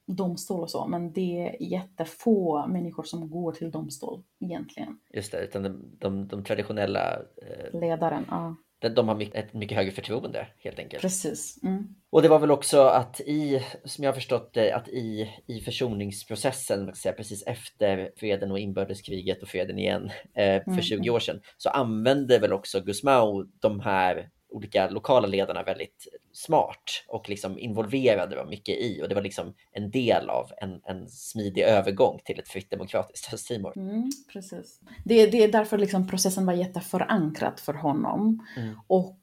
domstol 0.08 0.62
och 0.62 0.70
så, 0.70 0.88
men 0.88 1.14
det 1.14 1.48
är 1.48 1.64
jättefå 1.64 2.68
människor 2.68 3.04
som 3.04 3.30
går 3.30 3.52
till 3.52 3.72
domstol 3.72 4.24
egentligen. 4.40 5.00
Just 5.14 5.32
det, 5.32 5.44
utan 5.44 5.64
de, 5.64 5.98
de, 6.00 6.28
de 6.28 6.44
traditionella 6.44 7.14
eh, 7.16 7.80
ledaren, 7.80 8.26
ja 8.30 8.56
de 8.90 9.08
har 9.08 9.38
ett 9.38 9.54
mycket 9.54 9.78
högre 9.78 9.92
förtroende 9.92 10.48
helt 10.58 10.80
enkelt. 10.80 11.02
Precis. 11.02 11.64
Mm. 11.64 11.88
Och 12.10 12.22
det 12.22 12.28
var 12.28 12.40
väl 12.40 12.52
också 12.52 12.82
att 12.82 13.20
i, 13.20 13.64
som 13.86 14.04
jag 14.04 14.12
har 14.12 14.16
förstått 14.16 14.54
det, 14.54 14.72
att 14.72 14.88
i, 14.88 15.30
i 15.48 15.60
försoningsprocessen, 15.60 16.96
säga, 16.96 17.14
precis 17.14 17.44
efter 17.48 18.12
freden 18.18 18.52
och 18.52 18.60
inbördeskriget 18.60 19.44
och 19.44 19.48
freden 19.48 19.80
igen 19.80 20.12
eh, 20.36 20.64
för 20.76 20.82
20 20.82 20.96
mm. 20.96 21.14
år 21.14 21.20
sedan, 21.20 21.42
så 21.58 21.70
använde 21.70 22.40
väl 22.40 22.54
också 22.54 22.82
Gusmao 22.82 23.44
de 23.44 23.80
här 23.80 24.30
olika 24.52 24.90
lokala 24.90 25.28
ledarna 25.28 25.64
väldigt 25.64 26.08
smart 26.32 27.04
och 27.08 27.30
liksom 27.30 27.60
involverade 27.60 28.36
dem 28.36 28.50
mycket 28.50 28.76
i 28.76 29.02
och 29.04 29.10
det 29.10 29.16
var 29.16 29.22
liksom 29.22 29.54
en 29.72 29.92
del 29.92 30.30
av 30.30 30.52
en, 30.58 30.82
en 30.84 31.10
smidig 31.10 31.62
övergång 31.62 32.20
till 32.26 32.40
ett 32.40 32.50
fritt 32.50 32.70
demokratiskt 32.70 33.34
Östtimor. 33.34 33.78
Mm, 33.78 34.10
precis. 34.34 34.80
Det, 35.06 35.26
det 35.26 35.44
är 35.44 35.52
därför 35.52 35.78
liksom 35.78 36.08
processen 36.08 36.46
var 36.46 36.54
jätteförankrad 36.54 37.60
för 37.60 37.74
honom. 37.74 38.48
Mm. 38.58 38.76
Och 38.88 39.20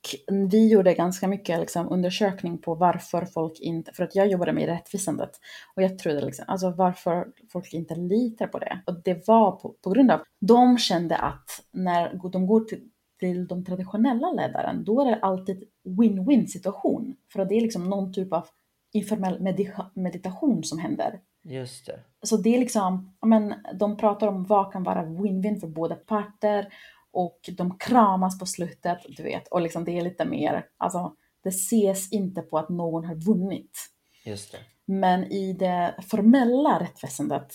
vi 0.50 0.68
gjorde 0.68 0.94
ganska 0.94 1.28
mycket 1.28 1.60
liksom 1.60 1.92
undersökning 1.92 2.58
på 2.58 2.74
varför 2.74 3.24
folk 3.24 3.60
inte, 3.60 3.92
för 3.92 4.04
att 4.04 4.14
jag 4.14 4.28
jobbade 4.28 4.52
med 4.52 4.66
rättvisandet 4.66 5.30
och 5.76 5.82
jag 5.82 5.98
trodde 5.98 6.20
liksom, 6.20 6.44
alltså 6.48 6.70
varför 6.70 7.26
folk 7.52 7.72
inte 7.72 7.94
litar 7.94 8.46
på 8.46 8.58
det. 8.58 8.82
Och 8.86 9.02
det 9.02 9.28
var 9.28 9.52
på, 9.52 9.74
på 9.84 9.90
grund 9.90 10.10
av, 10.10 10.20
de 10.40 10.78
kände 10.78 11.16
att 11.16 11.64
när 11.72 12.30
de 12.32 12.46
går 12.46 12.60
till 12.60 12.80
till 13.18 13.46
de 13.46 13.64
traditionella 13.64 14.32
ledaren, 14.32 14.84
då 14.84 15.00
är 15.00 15.04
det 15.04 15.16
alltid 15.16 15.64
win-win 15.84 16.46
situation. 16.46 17.16
För 17.32 17.40
att 17.40 17.48
det 17.48 17.54
är 17.54 17.60
liksom 17.60 17.90
någon 17.90 18.12
typ 18.12 18.32
av 18.32 18.46
informell 18.92 19.54
meditation 19.94 20.64
som 20.64 20.78
händer. 20.78 21.20
Just 21.42 21.86
det. 21.86 22.00
Så 22.22 22.36
det 22.36 22.54
är 22.54 22.60
liksom, 22.60 23.16
men 23.26 23.54
de 23.74 23.96
pratar 23.96 24.26
om 24.26 24.44
vad 24.44 24.72
kan 24.72 24.82
vara 24.82 25.04
win-win 25.04 25.60
för 25.60 25.66
båda 25.66 25.94
parter 25.94 26.68
och 27.10 27.50
de 27.52 27.78
kramas 27.78 28.38
på 28.38 28.46
slutet, 28.46 28.98
du 29.08 29.22
vet, 29.22 29.48
och 29.48 29.60
liksom 29.60 29.84
det 29.84 29.98
är 29.98 30.02
lite 30.02 30.24
mer, 30.24 30.66
alltså 30.76 31.14
det 31.42 31.48
ses 31.48 32.12
inte 32.12 32.42
på 32.42 32.58
att 32.58 32.68
någon 32.68 33.04
har 33.04 33.14
vunnit. 33.14 33.78
Just 34.24 34.52
det. 34.52 34.58
Men 34.84 35.24
i 35.24 35.52
det 35.52 35.94
formella 36.08 36.80
rättsväsendet, 36.80 37.54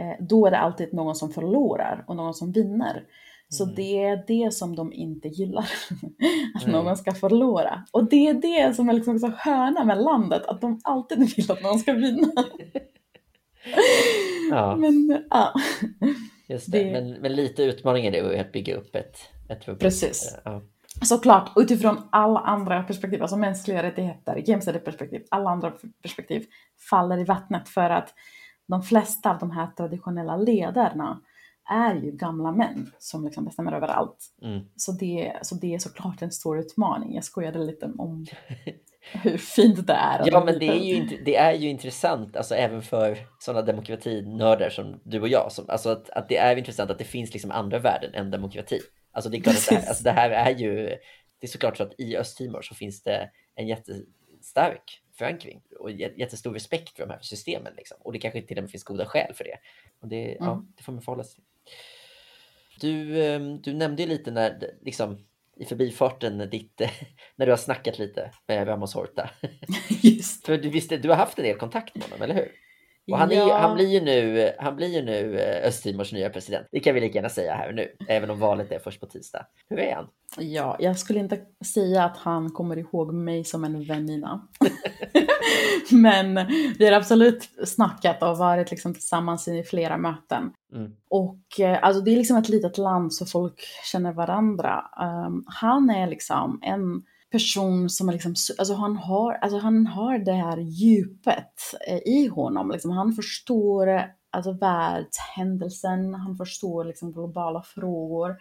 eh, 0.00 0.24
då 0.24 0.46
är 0.46 0.50
det 0.50 0.58
alltid 0.58 0.94
någon 0.94 1.16
som 1.16 1.30
förlorar 1.30 2.04
och 2.06 2.16
någon 2.16 2.34
som 2.34 2.52
vinner. 2.52 3.04
Så 3.48 3.64
mm. 3.64 3.74
det 3.74 4.04
är 4.04 4.24
det 4.26 4.54
som 4.54 4.76
de 4.76 4.92
inte 4.92 5.28
gillar, 5.28 5.62
att 6.54 6.62
mm. 6.62 6.72
någon 6.72 6.96
ska 6.96 7.12
förlora. 7.12 7.84
Och 7.92 8.08
det 8.10 8.28
är 8.28 8.34
det 8.34 8.76
som 8.76 8.88
är 8.88 8.92
liksom 8.92 9.18
så 9.18 9.30
sköna 9.30 9.84
med 9.84 9.98
landet, 9.98 10.46
att 10.46 10.60
de 10.60 10.80
alltid 10.84 11.18
vill 11.36 11.50
att 11.50 11.62
någon 11.62 11.78
ska 11.78 11.92
vinna. 11.92 12.32
ja. 14.50 14.76
Men, 14.76 15.24
ja. 15.30 15.52
Just 16.48 16.72
det. 16.72 16.84
det... 16.84 16.92
Men, 16.92 17.10
men, 17.10 17.32
lite 17.32 17.62
utmaning 17.62 18.06
är 18.06 18.12
det 18.12 18.40
att 18.40 18.52
bygga 18.52 18.76
upp 18.76 18.96
ett, 18.96 19.16
ett 19.48 19.64
förbund. 19.64 19.80
Precis. 19.80 20.36
Ja. 20.44 20.62
Såklart, 21.02 21.52
utifrån 21.56 22.08
alla 22.12 22.40
andra 22.40 22.82
perspektiv, 22.82 23.22
alltså 23.22 23.36
mänskliga 23.36 23.82
rättigheter, 23.82 24.42
jämställdhetsperspektiv, 24.46 25.22
alla 25.30 25.50
andra 25.50 25.72
perspektiv 26.02 26.44
faller 26.90 27.18
i 27.18 27.24
vattnet 27.24 27.68
för 27.68 27.90
att 27.90 28.14
de 28.68 28.82
flesta 28.82 29.30
av 29.30 29.38
de 29.38 29.50
här 29.50 29.66
traditionella 29.66 30.36
ledarna 30.36 31.20
är 31.68 31.94
ju 31.94 32.10
gamla 32.10 32.52
män 32.52 32.92
som 32.98 33.24
liksom 33.24 33.44
bestämmer 33.44 33.72
över 33.72 33.88
allt. 33.88 34.26
Mm. 34.42 34.60
Så, 34.76 34.92
det, 34.92 35.32
så 35.42 35.54
det 35.54 35.74
är 35.74 35.78
såklart 35.78 36.22
en 36.22 36.32
stor 36.32 36.58
utmaning. 36.58 37.14
Jag 37.14 37.24
skojade 37.24 37.58
lite 37.58 37.86
om 37.98 38.26
hur 39.12 39.38
fint 39.38 39.86
det 39.86 39.92
är. 39.92 40.22
Ja, 40.26 40.44
men 40.44 40.58
det 40.58 40.68
är, 40.68 40.84
ju, 40.84 41.22
det 41.24 41.36
är 41.36 41.52
ju 41.52 41.68
intressant, 41.68 42.36
alltså 42.36 42.54
även 42.54 42.82
för 42.82 43.18
sådana 43.38 43.62
demokratinördar 43.62 44.70
som 44.70 45.00
du 45.04 45.20
och 45.20 45.28
jag. 45.28 45.52
Som, 45.52 45.64
alltså 45.68 45.90
att, 45.90 46.10
att 46.10 46.28
det 46.28 46.36
är 46.36 46.56
intressant 46.56 46.90
att 46.90 46.98
det 46.98 47.04
finns 47.04 47.32
liksom 47.32 47.50
andra 47.50 47.78
värden 47.78 48.14
än 48.14 48.30
demokrati. 48.30 48.80
Alltså 49.12 49.30
det 49.30 49.36
är 49.36 49.40
klart 49.40 49.56
att 49.56 49.68
det 49.68 49.74
här, 49.74 49.88
alltså 49.88 50.04
det 50.04 50.10
här 50.10 50.30
är 50.30 50.50
ju, 50.50 50.74
det 51.38 51.46
är 51.46 51.48
såklart 51.48 51.76
så 51.76 51.82
att 51.82 52.00
i 52.00 52.16
Östtimor 52.16 52.62
så 52.62 52.74
finns 52.74 53.02
det 53.02 53.30
en 53.54 53.68
jättestark 53.68 55.02
förankring 55.18 55.62
och 55.78 55.90
jättestor 55.90 56.52
respekt 56.52 56.96
för 56.96 57.06
de 57.06 57.12
här 57.12 57.20
systemen. 57.22 57.72
Liksom. 57.76 57.96
Och 58.00 58.12
det 58.12 58.18
kanske 58.18 58.42
till 58.42 58.58
och 58.58 58.62
med 58.62 58.70
finns 58.70 58.84
goda 58.84 59.06
skäl 59.06 59.34
för 59.34 59.44
det. 59.44 59.58
Och 60.00 60.08
det, 60.08 60.36
mm. 60.36 60.48
ja, 60.48 60.64
det 60.76 60.82
får 60.82 60.92
man 60.92 61.02
förhålla 61.02 61.24
sig 61.24 61.34
till. 61.34 61.44
Du, 62.80 63.22
ehm, 63.24 63.62
du 63.62 63.72
nämnde 63.72 64.02
ju 64.02 64.08
lite 64.08 64.30
när, 64.30 64.70
liksom, 64.82 65.18
i 65.56 65.64
förbifarten 65.64 66.50
ditt, 66.50 66.80
när 67.36 67.46
du 67.46 67.52
har 67.52 67.56
snackat 67.56 67.98
lite 67.98 68.30
med 68.46 68.68
Ramos 68.68 68.94
Horta. 68.94 69.30
Just. 70.02 70.46
För 70.46 70.58
du, 70.58 70.68
visste, 70.68 70.96
du 70.96 71.08
har 71.08 71.16
haft 71.16 71.38
en 71.38 71.44
del 71.44 71.58
kontakt 71.58 71.94
med 71.94 72.04
honom, 72.04 72.22
eller 72.22 72.34
hur? 72.34 72.65
Och 73.12 73.18
han, 73.18 73.32
är, 73.32 73.36
ja. 73.36 73.58
han, 73.58 73.74
blir 73.74 73.88
ju 73.88 74.00
nu, 74.00 74.50
han 74.58 74.76
blir 74.76 74.88
ju 74.88 75.02
nu 75.02 75.38
eh, 75.38 75.68
Östtimors 75.68 76.12
nya 76.12 76.30
president. 76.30 76.66
Det 76.72 76.80
kan 76.80 76.94
vi 76.94 77.00
lika 77.00 77.14
gärna 77.14 77.28
säga 77.28 77.54
här 77.54 77.72
nu, 77.72 77.96
även 78.08 78.30
om 78.30 78.38
valet 78.38 78.72
är 78.72 78.78
först 78.78 79.00
på 79.00 79.06
tisdag. 79.06 79.46
Hur 79.68 79.78
är 79.78 79.94
han? 79.94 80.06
Ja, 80.38 80.76
jag 80.78 80.98
skulle 80.98 81.20
inte 81.20 81.40
säga 81.74 82.04
att 82.04 82.16
han 82.16 82.50
kommer 82.50 82.78
ihåg 82.78 83.14
mig 83.14 83.44
som 83.44 83.64
en 83.64 83.84
väninna. 83.84 84.48
Men 85.90 86.46
vi 86.78 86.84
har 86.84 86.92
absolut 86.92 87.50
snackat 87.64 88.22
och 88.22 88.38
varit 88.38 88.70
liksom 88.70 88.94
tillsammans 88.94 89.48
i 89.48 89.62
flera 89.62 89.96
möten. 89.96 90.52
Mm. 90.74 90.92
Och 91.08 91.60
eh, 91.60 91.78
alltså 91.82 92.02
det 92.02 92.10
är 92.10 92.16
liksom 92.16 92.36
ett 92.36 92.48
litet 92.48 92.78
land 92.78 93.14
så 93.14 93.26
folk 93.26 93.60
känner 93.92 94.12
varandra. 94.12 94.84
Um, 95.00 95.44
han 95.46 95.90
är 95.90 96.06
liksom 96.06 96.60
en 96.62 97.02
person 97.30 97.90
som 97.90 98.08
är 98.08 98.12
liksom, 98.12 98.34
alltså 98.58 98.74
han 98.74 98.96
har, 98.96 99.32
alltså 99.32 99.58
han 99.58 99.86
har 99.86 100.18
det 100.18 100.32
här 100.32 100.56
djupet 100.58 101.74
eh, 101.88 101.98
i 101.98 102.28
honom. 102.28 102.70
Liksom 102.70 102.90
han 102.90 103.12
förstår 103.12 103.88
eh, 103.88 104.02
alltså 104.30 104.52
världshändelsen, 104.52 106.14
han 106.14 106.36
förstår 106.36 106.84
liksom 106.84 107.12
globala 107.12 107.62
frågor. 107.62 108.36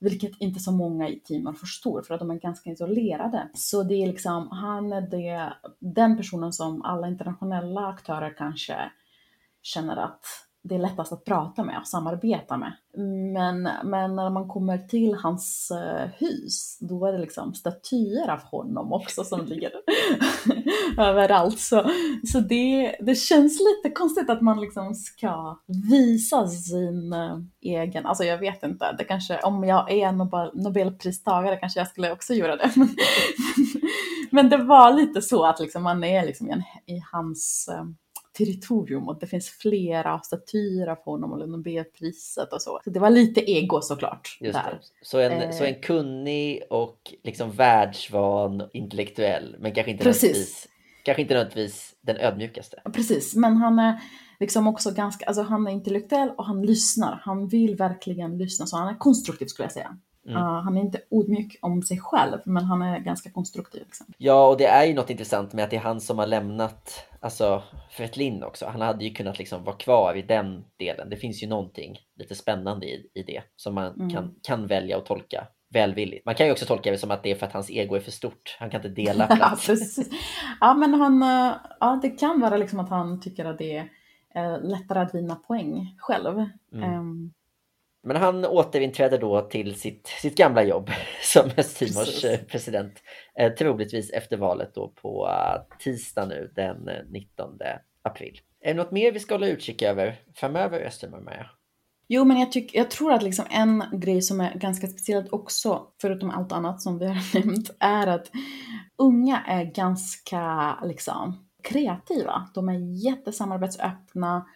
Vilket 0.00 0.40
inte 0.40 0.60
så 0.60 0.72
många 0.72 1.08
i 1.08 1.20
teamen 1.20 1.54
förstår 1.54 2.02
för 2.02 2.14
att 2.14 2.20
de 2.20 2.30
är 2.30 2.34
ganska 2.34 2.70
isolerade. 2.70 3.48
Så 3.54 3.82
det 3.82 3.94
är 3.94 4.06
liksom, 4.06 4.48
han 4.50 4.92
är 4.92 5.00
det, 5.00 5.52
den 5.78 6.16
personen 6.16 6.52
som 6.52 6.82
alla 6.82 7.08
internationella 7.08 7.86
aktörer 7.86 8.34
kanske 8.38 8.76
känner 9.62 9.96
att 9.96 10.24
det 10.68 10.74
är 10.74 10.78
lättast 10.78 11.12
att 11.12 11.24
prata 11.24 11.64
med 11.64 11.78
och 11.78 11.86
samarbeta 11.86 12.56
med. 12.56 12.72
Men, 13.32 13.62
men 13.84 14.16
när 14.16 14.30
man 14.30 14.48
kommer 14.48 14.78
till 14.78 15.14
hans 15.14 15.70
eh, 15.70 16.08
hus, 16.18 16.78
då 16.80 17.06
är 17.06 17.12
det 17.12 17.18
liksom 17.18 17.54
statyer 17.54 18.30
av 18.30 18.40
honom 18.42 18.92
också 18.92 19.24
som 19.24 19.44
ligger 19.44 19.70
överallt. 20.98 21.58
Så, 21.58 21.90
så 22.32 22.40
det, 22.40 22.96
det 23.00 23.14
känns 23.14 23.60
lite 23.60 23.94
konstigt 23.94 24.30
att 24.30 24.40
man 24.40 24.60
liksom 24.60 24.94
ska 24.94 25.60
visa 25.90 26.46
sin 26.46 27.12
eh, 27.12 27.38
egen, 27.60 28.06
alltså 28.06 28.24
jag 28.24 28.38
vet 28.38 28.62
inte, 28.62 28.92
det 28.98 29.04
kanske, 29.04 29.40
om 29.40 29.64
jag 29.64 29.92
är 29.92 30.12
Nobel, 30.12 30.50
Nobelpristagare 30.54 31.56
kanske 31.56 31.80
jag 31.80 31.88
skulle 31.88 32.12
också 32.12 32.34
göra 32.34 32.56
det. 32.56 32.70
men 34.30 34.50
det 34.50 34.56
var 34.56 34.92
lite 34.92 35.22
så 35.22 35.44
att 35.44 35.60
liksom 35.60 35.82
man 35.82 36.04
är 36.04 36.26
liksom 36.26 36.50
i, 36.50 36.52
i 36.94 37.02
hans 37.12 37.68
eh, 37.72 37.84
territorium 38.36 39.08
och 39.08 39.18
det 39.20 39.26
finns 39.26 39.48
flera 39.48 40.20
statyer 40.20 40.86
av 40.86 40.98
honom 40.98 41.32
och 41.32 41.48
Nobelpriset 41.48 42.52
och 42.52 42.62
så. 42.62 42.80
Så 42.84 42.90
det 42.90 43.00
var 43.00 43.10
lite 43.10 43.50
ego 43.50 43.80
såklart. 43.80 44.38
Just 44.40 44.54
där. 44.54 44.80
Så, 45.02 45.18
en, 45.18 45.32
eh. 45.32 45.50
så 45.50 45.64
en 45.64 45.80
kunnig 45.80 46.62
och 46.70 47.14
liksom 47.24 47.50
världsvan 47.50 48.68
intellektuell, 48.72 49.56
men 49.58 49.74
kanske 49.74 49.90
inte, 49.90 50.04
nödvändigtvis, 50.04 50.68
kanske 51.02 51.22
inte 51.22 51.34
nödvändigtvis 51.34 51.94
den 52.00 52.16
ödmjukaste. 52.16 52.82
Precis, 52.92 53.34
men 53.34 53.56
han 53.56 53.78
är 53.78 54.00
liksom 54.40 54.68
också 54.68 54.90
ganska, 54.90 55.26
alltså 55.26 55.42
han 55.42 55.66
är 55.66 55.70
intellektuell 55.70 56.30
och 56.30 56.44
han 56.44 56.62
lyssnar. 56.62 57.20
Han 57.24 57.48
vill 57.48 57.76
verkligen 57.76 58.38
lyssna, 58.38 58.66
så 58.66 58.76
han 58.76 58.88
är 58.88 58.98
konstruktiv 58.98 59.46
skulle 59.46 59.64
jag 59.64 59.72
säga. 59.72 59.98
Mm. 60.26 60.42
Uh, 60.42 60.62
han 60.62 60.76
är 60.76 60.80
inte 60.80 61.00
odmjuk 61.10 61.58
om 61.62 61.82
sig 61.82 61.98
själv, 62.00 62.38
men 62.44 62.64
han 62.64 62.82
är 62.82 62.98
ganska 62.98 63.30
konstruktiv. 63.30 63.82
Liksom. 63.86 64.06
Ja, 64.18 64.48
och 64.48 64.56
det 64.56 64.66
är 64.66 64.84
ju 64.84 64.94
något 64.94 65.10
intressant 65.10 65.52
med 65.52 65.64
att 65.64 65.70
det 65.70 65.76
är 65.76 65.80
han 65.80 66.00
som 66.00 66.18
har 66.18 66.26
lämnat 66.26 67.06
alltså, 67.20 67.62
Fretlin 67.90 68.42
också. 68.42 68.66
Han 68.66 68.80
hade 68.80 69.04
ju 69.04 69.14
kunnat 69.14 69.38
liksom 69.38 69.64
vara 69.64 69.76
kvar 69.76 70.14
i 70.14 70.22
den 70.22 70.64
delen. 70.78 71.10
Det 71.10 71.16
finns 71.16 71.42
ju 71.42 71.46
någonting 71.46 71.98
lite 72.18 72.34
spännande 72.34 72.86
i, 72.86 73.10
i 73.14 73.22
det 73.22 73.42
som 73.56 73.74
man 73.74 73.94
mm. 73.94 74.10
kan, 74.10 74.34
kan 74.42 74.66
välja 74.66 74.98
att 74.98 75.06
tolka 75.06 75.46
välvilligt. 75.74 76.26
Man 76.26 76.34
kan 76.34 76.46
ju 76.46 76.52
också 76.52 76.66
tolka 76.66 76.90
det 76.90 76.98
som 76.98 77.10
att 77.10 77.22
det 77.22 77.30
är 77.30 77.34
för 77.34 77.46
att 77.46 77.52
hans 77.52 77.70
ego 77.70 77.94
är 77.94 78.00
för 78.00 78.10
stort. 78.10 78.56
Han 78.60 78.70
kan 78.70 78.78
inte 78.78 79.02
dela 79.02 79.26
plats. 79.36 79.68
ja, 79.98 80.04
ja, 80.60 80.74
men 80.74 80.94
han, 80.94 81.22
eh, 81.22 81.56
ja, 81.80 81.98
det 82.02 82.10
kan 82.10 82.40
vara 82.40 82.56
liksom 82.56 82.80
att 82.80 82.90
han 82.90 83.20
tycker 83.20 83.44
att 83.44 83.58
det 83.58 83.76
är 83.76 83.88
eh, 84.34 84.62
lättare 84.62 84.98
att 84.98 85.14
vinna 85.14 85.34
poäng 85.34 85.94
själv. 85.98 86.44
Mm. 86.72 87.00
Um, 87.00 87.32
men 88.06 88.16
han 88.16 88.44
återinträder 88.44 89.18
då 89.18 89.40
till 89.40 89.80
sitt, 89.80 90.06
sitt 90.06 90.36
gamla 90.36 90.62
jobb 90.62 90.90
som 91.22 91.50
Östtimors 91.56 92.24
eh, 92.24 92.38
president. 92.38 93.02
Eh, 93.38 93.52
troligtvis 93.52 94.10
efter 94.10 94.36
valet 94.36 94.74
då 94.74 94.88
på 94.88 95.26
uh, 95.26 95.76
tisdag 95.78 96.26
nu 96.26 96.52
den 96.54 96.90
19 97.10 97.58
april. 98.02 98.40
Är 98.60 98.74
det 98.74 98.82
något 98.82 98.90
mer 98.90 99.12
vi 99.12 99.20
ska 99.20 99.34
hålla 99.34 99.48
utkik 99.48 99.82
över 99.82 100.16
framöver 100.34 100.80
Östtimor, 100.80 101.20
Maja? 101.20 101.50
Jo, 102.08 102.24
men 102.24 102.40
jag, 102.40 102.52
tyck, 102.52 102.74
jag 102.74 102.90
tror 102.90 103.12
att 103.12 103.22
liksom 103.22 103.44
en 103.50 103.84
grej 103.92 104.22
som 104.22 104.40
är 104.40 104.54
ganska 104.54 104.86
speciellt 104.86 105.32
också, 105.32 105.86
förutom 106.00 106.30
allt 106.30 106.52
annat 106.52 106.82
som 106.82 106.98
vi 106.98 107.06
har 107.06 107.34
nämnt, 107.44 107.70
är 107.80 108.06
att 108.06 108.30
unga 108.96 109.42
är 109.46 109.64
ganska 109.64 110.74
liksom, 110.84 111.46
kreativa. 111.62 112.48
De 112.54 112.68
är 112.68 113.04
jättesamarbetsöppna. 113.04 114.46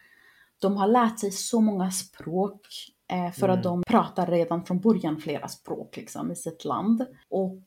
De 0.60 0.76
har 0.76 0.86
lärt 0.86 1.18
sig 1.18 1.30
så 1.30 1.60
många 1.60 1.90
språk 1.90 2.66
Eh, 3.10 3.32
för 3.32 3.48
mm. 3.48 3.58
att 3.58 3.62
de 3.62 3.82
pratar 3.82 4.26
redan 4.26 4.64
från 4.64 4.80
början 4.80 5.16
flera 5.16 5.48
språk 5.48 5.96
liksom, 5.96 6.30
i 6.30 6.36
sitt 6.36 6.64
land. 6.64 7.06
Och 7.30 7.62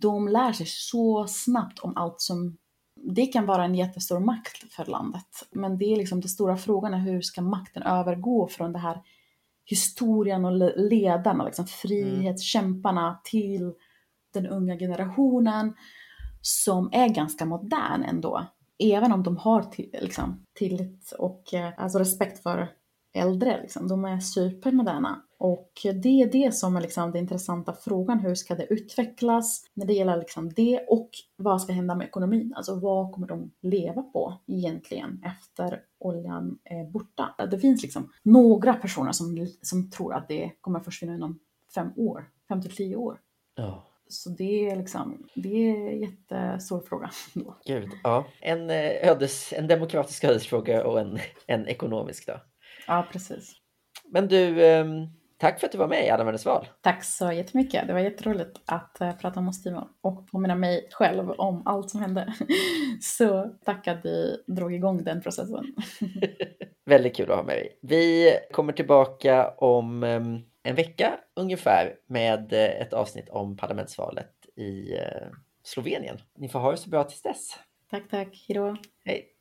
de 0.00 0.28
lär 0.28 0.52
sig 0.52 0.66
så 0.66 1.26
snabbt 1.28 1.78
om 1.78 1.96
allt 1.96 2.20
som 2.20 2.56
det 3.00 3.26
kan 3.26 3.46
vara 3.46 3.64
en 3.64 3.74
jättestor 3.74 4.20
makt 4.20 4.72
för 4.72 4.84
landet. 4.84 5.26
Men 5.50 5.78
det 5.78 5.84
är 5.84 5.96
liksom 5.96 6.20
den 6.20 6.28
stora 6.28 6.56
frågan 6.56 6.94
är 6.94 6.98
hur 6.98 7.20
ska 7.20 7.42
makten 7.42 7.82
övergå 7.82 8.48
från 8.48 8.72
det 8.72 8.78
här 8.78 9.02
historien 9.64 10.44
och 10.44 10.72
ledarna, 10.76 11.44
liksom 11.44 11.66
frihetskämparna 11.66 13.06
mm. 13.06 13.16
till 13.24 13.72
den 14.34 14.46
unga 14.46 14.78
generationen 14.78 15.74
som 16.40 16.90
är 16.92 17.08
ganska 17.08 17.44
modern 17.44 18.02
ändå. 18.02 18.46
Även 18.78 19.12
om 19.12 19.22
de 19.22 19.36
har 19.36 19.66
liksom, 19.76 20.46
tillit 20.54 21.12
och 21.18 21.54
eh, 21.54 21.72
alltså 21.76 21.98
respekt 21.98 22.42
för 22.42 22.68
äldre. 23.12 23.60
Liksom. 23.62 23.88
De 23.88 24.04
är 24.04 24.20
supermoderna. 24.20 25.22
Och 25.38 25.72
det 26.02 26.22
är 26.22 26.32
det 26.32 26.54
som 26.54 26.76
är 26.76 26.80
liksom 26.80 27.10
den 27.10 27.20
intressanta 27.20 27.72
frågan. 27.72 28.18
Hur 28.18 28.34
ska 28.34 28.54
det 28.54 28.72
utvecklas 28.72 29.64
när 29.74 29.86
det 29.86 29.92
gäller 29.92 30.16
liksom 30.16 30.52
det 30.52 30.84
och 30.88 31.10
vad 31.36 31.62
ska 31.62 31.72
hända 31.72 31.94
med 31.94 32.06
ekonomin? 32.06 32.54
Alltså 32.56 32.74
vad 32.74 33.12
kommer 33.12 33.26
de 33.26 33.50
leva 33.60 34.02
på 34.02 34.40
egentligen 34.46 35.24
efter 35.24 35.80
oljan 35.98 36.58
är 36.64 36.84
borta? 36.84 37.46
Det 37.50 37.58
finns 37.58 37.82
liksom 37.82 38.12
några 38.22 38.74
personer 38.74 39.12
som, 39.12 39.46
som 39.62 39.90
tror 39.90 40.14
att 40.14 40.28
det 40.28 40.50
kommer 40.60 40.80
försvinna 40.80 41.14
inom 41.14 41.38
fem 41.74 41.92
år, 41.96 42.28
fem 42.48 42.62
till 42.62 42.76
tio 42.76 42.96
år. 42.96 43.18
Ja. 43.54 43.84
Så 44.08 44.30
det 44.30 44.70
är 44.70 44.76
liksom, 44.76 45.26
det 45.34 45.70
är 45.70 45.76
en 45.76 46.00
jättestor 46.00 46.80
fråga. 46.80 47.10
Då. 47.34 47.56
Gud, 47.66 47.90
ja. 48.02 48.26
En, 48.40 48.70
eh, 48.70 49.08
ödes, 49.10 49.52
en 49.52 49.66
demokratisk 49.66 50.24
ödesfråga 50.24 50.86
och 50.86 51.00
en, 51.00 51.18
en 51.46 51.68
ekonomisk 51.68 52.26
då. 52.26 52.40
Ja, 52.86 53.06
precis. 53.12 53.52
Men 54.04 54.28
du, 54.28 54.66
ehm, 54.66 55.06
tack 55.38 55.60
för 55.60 55.66
att 55.66 55.72
du 55.72 55.78
var 55.78 55.88
med 55.88 56.06
i 56.06 56.10
Alla 56.10 56.38
val. 56.44 56.68
Tack 56.80 57.04
så 57.04 57.32
jättemycket. 57.32 57.86
Det 57.86 57.92
var 57.92 58.00
jätteroligt 58.00 58.60
att 58.66 59.00
eh, 59.00 59.12
prata 59.12 59.40
om 59.40 59.48
Osttimor 59.48 59.88
och 60.00 60.30
påminna 60.30 60.54
mig 60.54 60.88
själv 60.90 61.30
om 61.30 61.62
allt 61.66 61.90
som 61.90 62.00
hände. 62.00 62.34
Så 63.00 63.54
tack 63.64 63.88
att 63.88 64.02
du 64.02 64.44
drog 64.46 64.74
igång 64.74 65.04
den 65.04 65.22
processen. 65.22 65.64
Väldigt 66.86 67.16
kul 67.16 67.30
att 67.30 67.36
ha 67.36 67.44
med 67.44 67.56
dig. 67.56 67.78
Vi 67.82 68.32
kommer 68.52 68.72
tillbaka 68.72 69.50
om 69.50 70.02
ehm, 70.02 70.40
en 70.62 70.74
vecka 70.74 71.18
ungefär 71.36 71.94
med 72.06 72.52
eh, 72.52 72.80
ett 72.80 72.92
avsnitt 72.92 73.28
om 73.28 73.56
parlamentsvalet 73.56 74.32
i 74.56 74.96
eh, 74.96 75.28
Slovenien. 75.64 76.18
Ni 76.38 76.48
får 76.48 76.58
ha 76.58 76.70
det 76.70 76.76
så 76.76 76.90
bra 76.90 77.04
tills 77.04 77.22
dess. 77.22 77.58
Tack, 77.90 78.08
tack. 78.10 78.44
Hejdå. 78.48 78.76
Hej. 79.04 79.31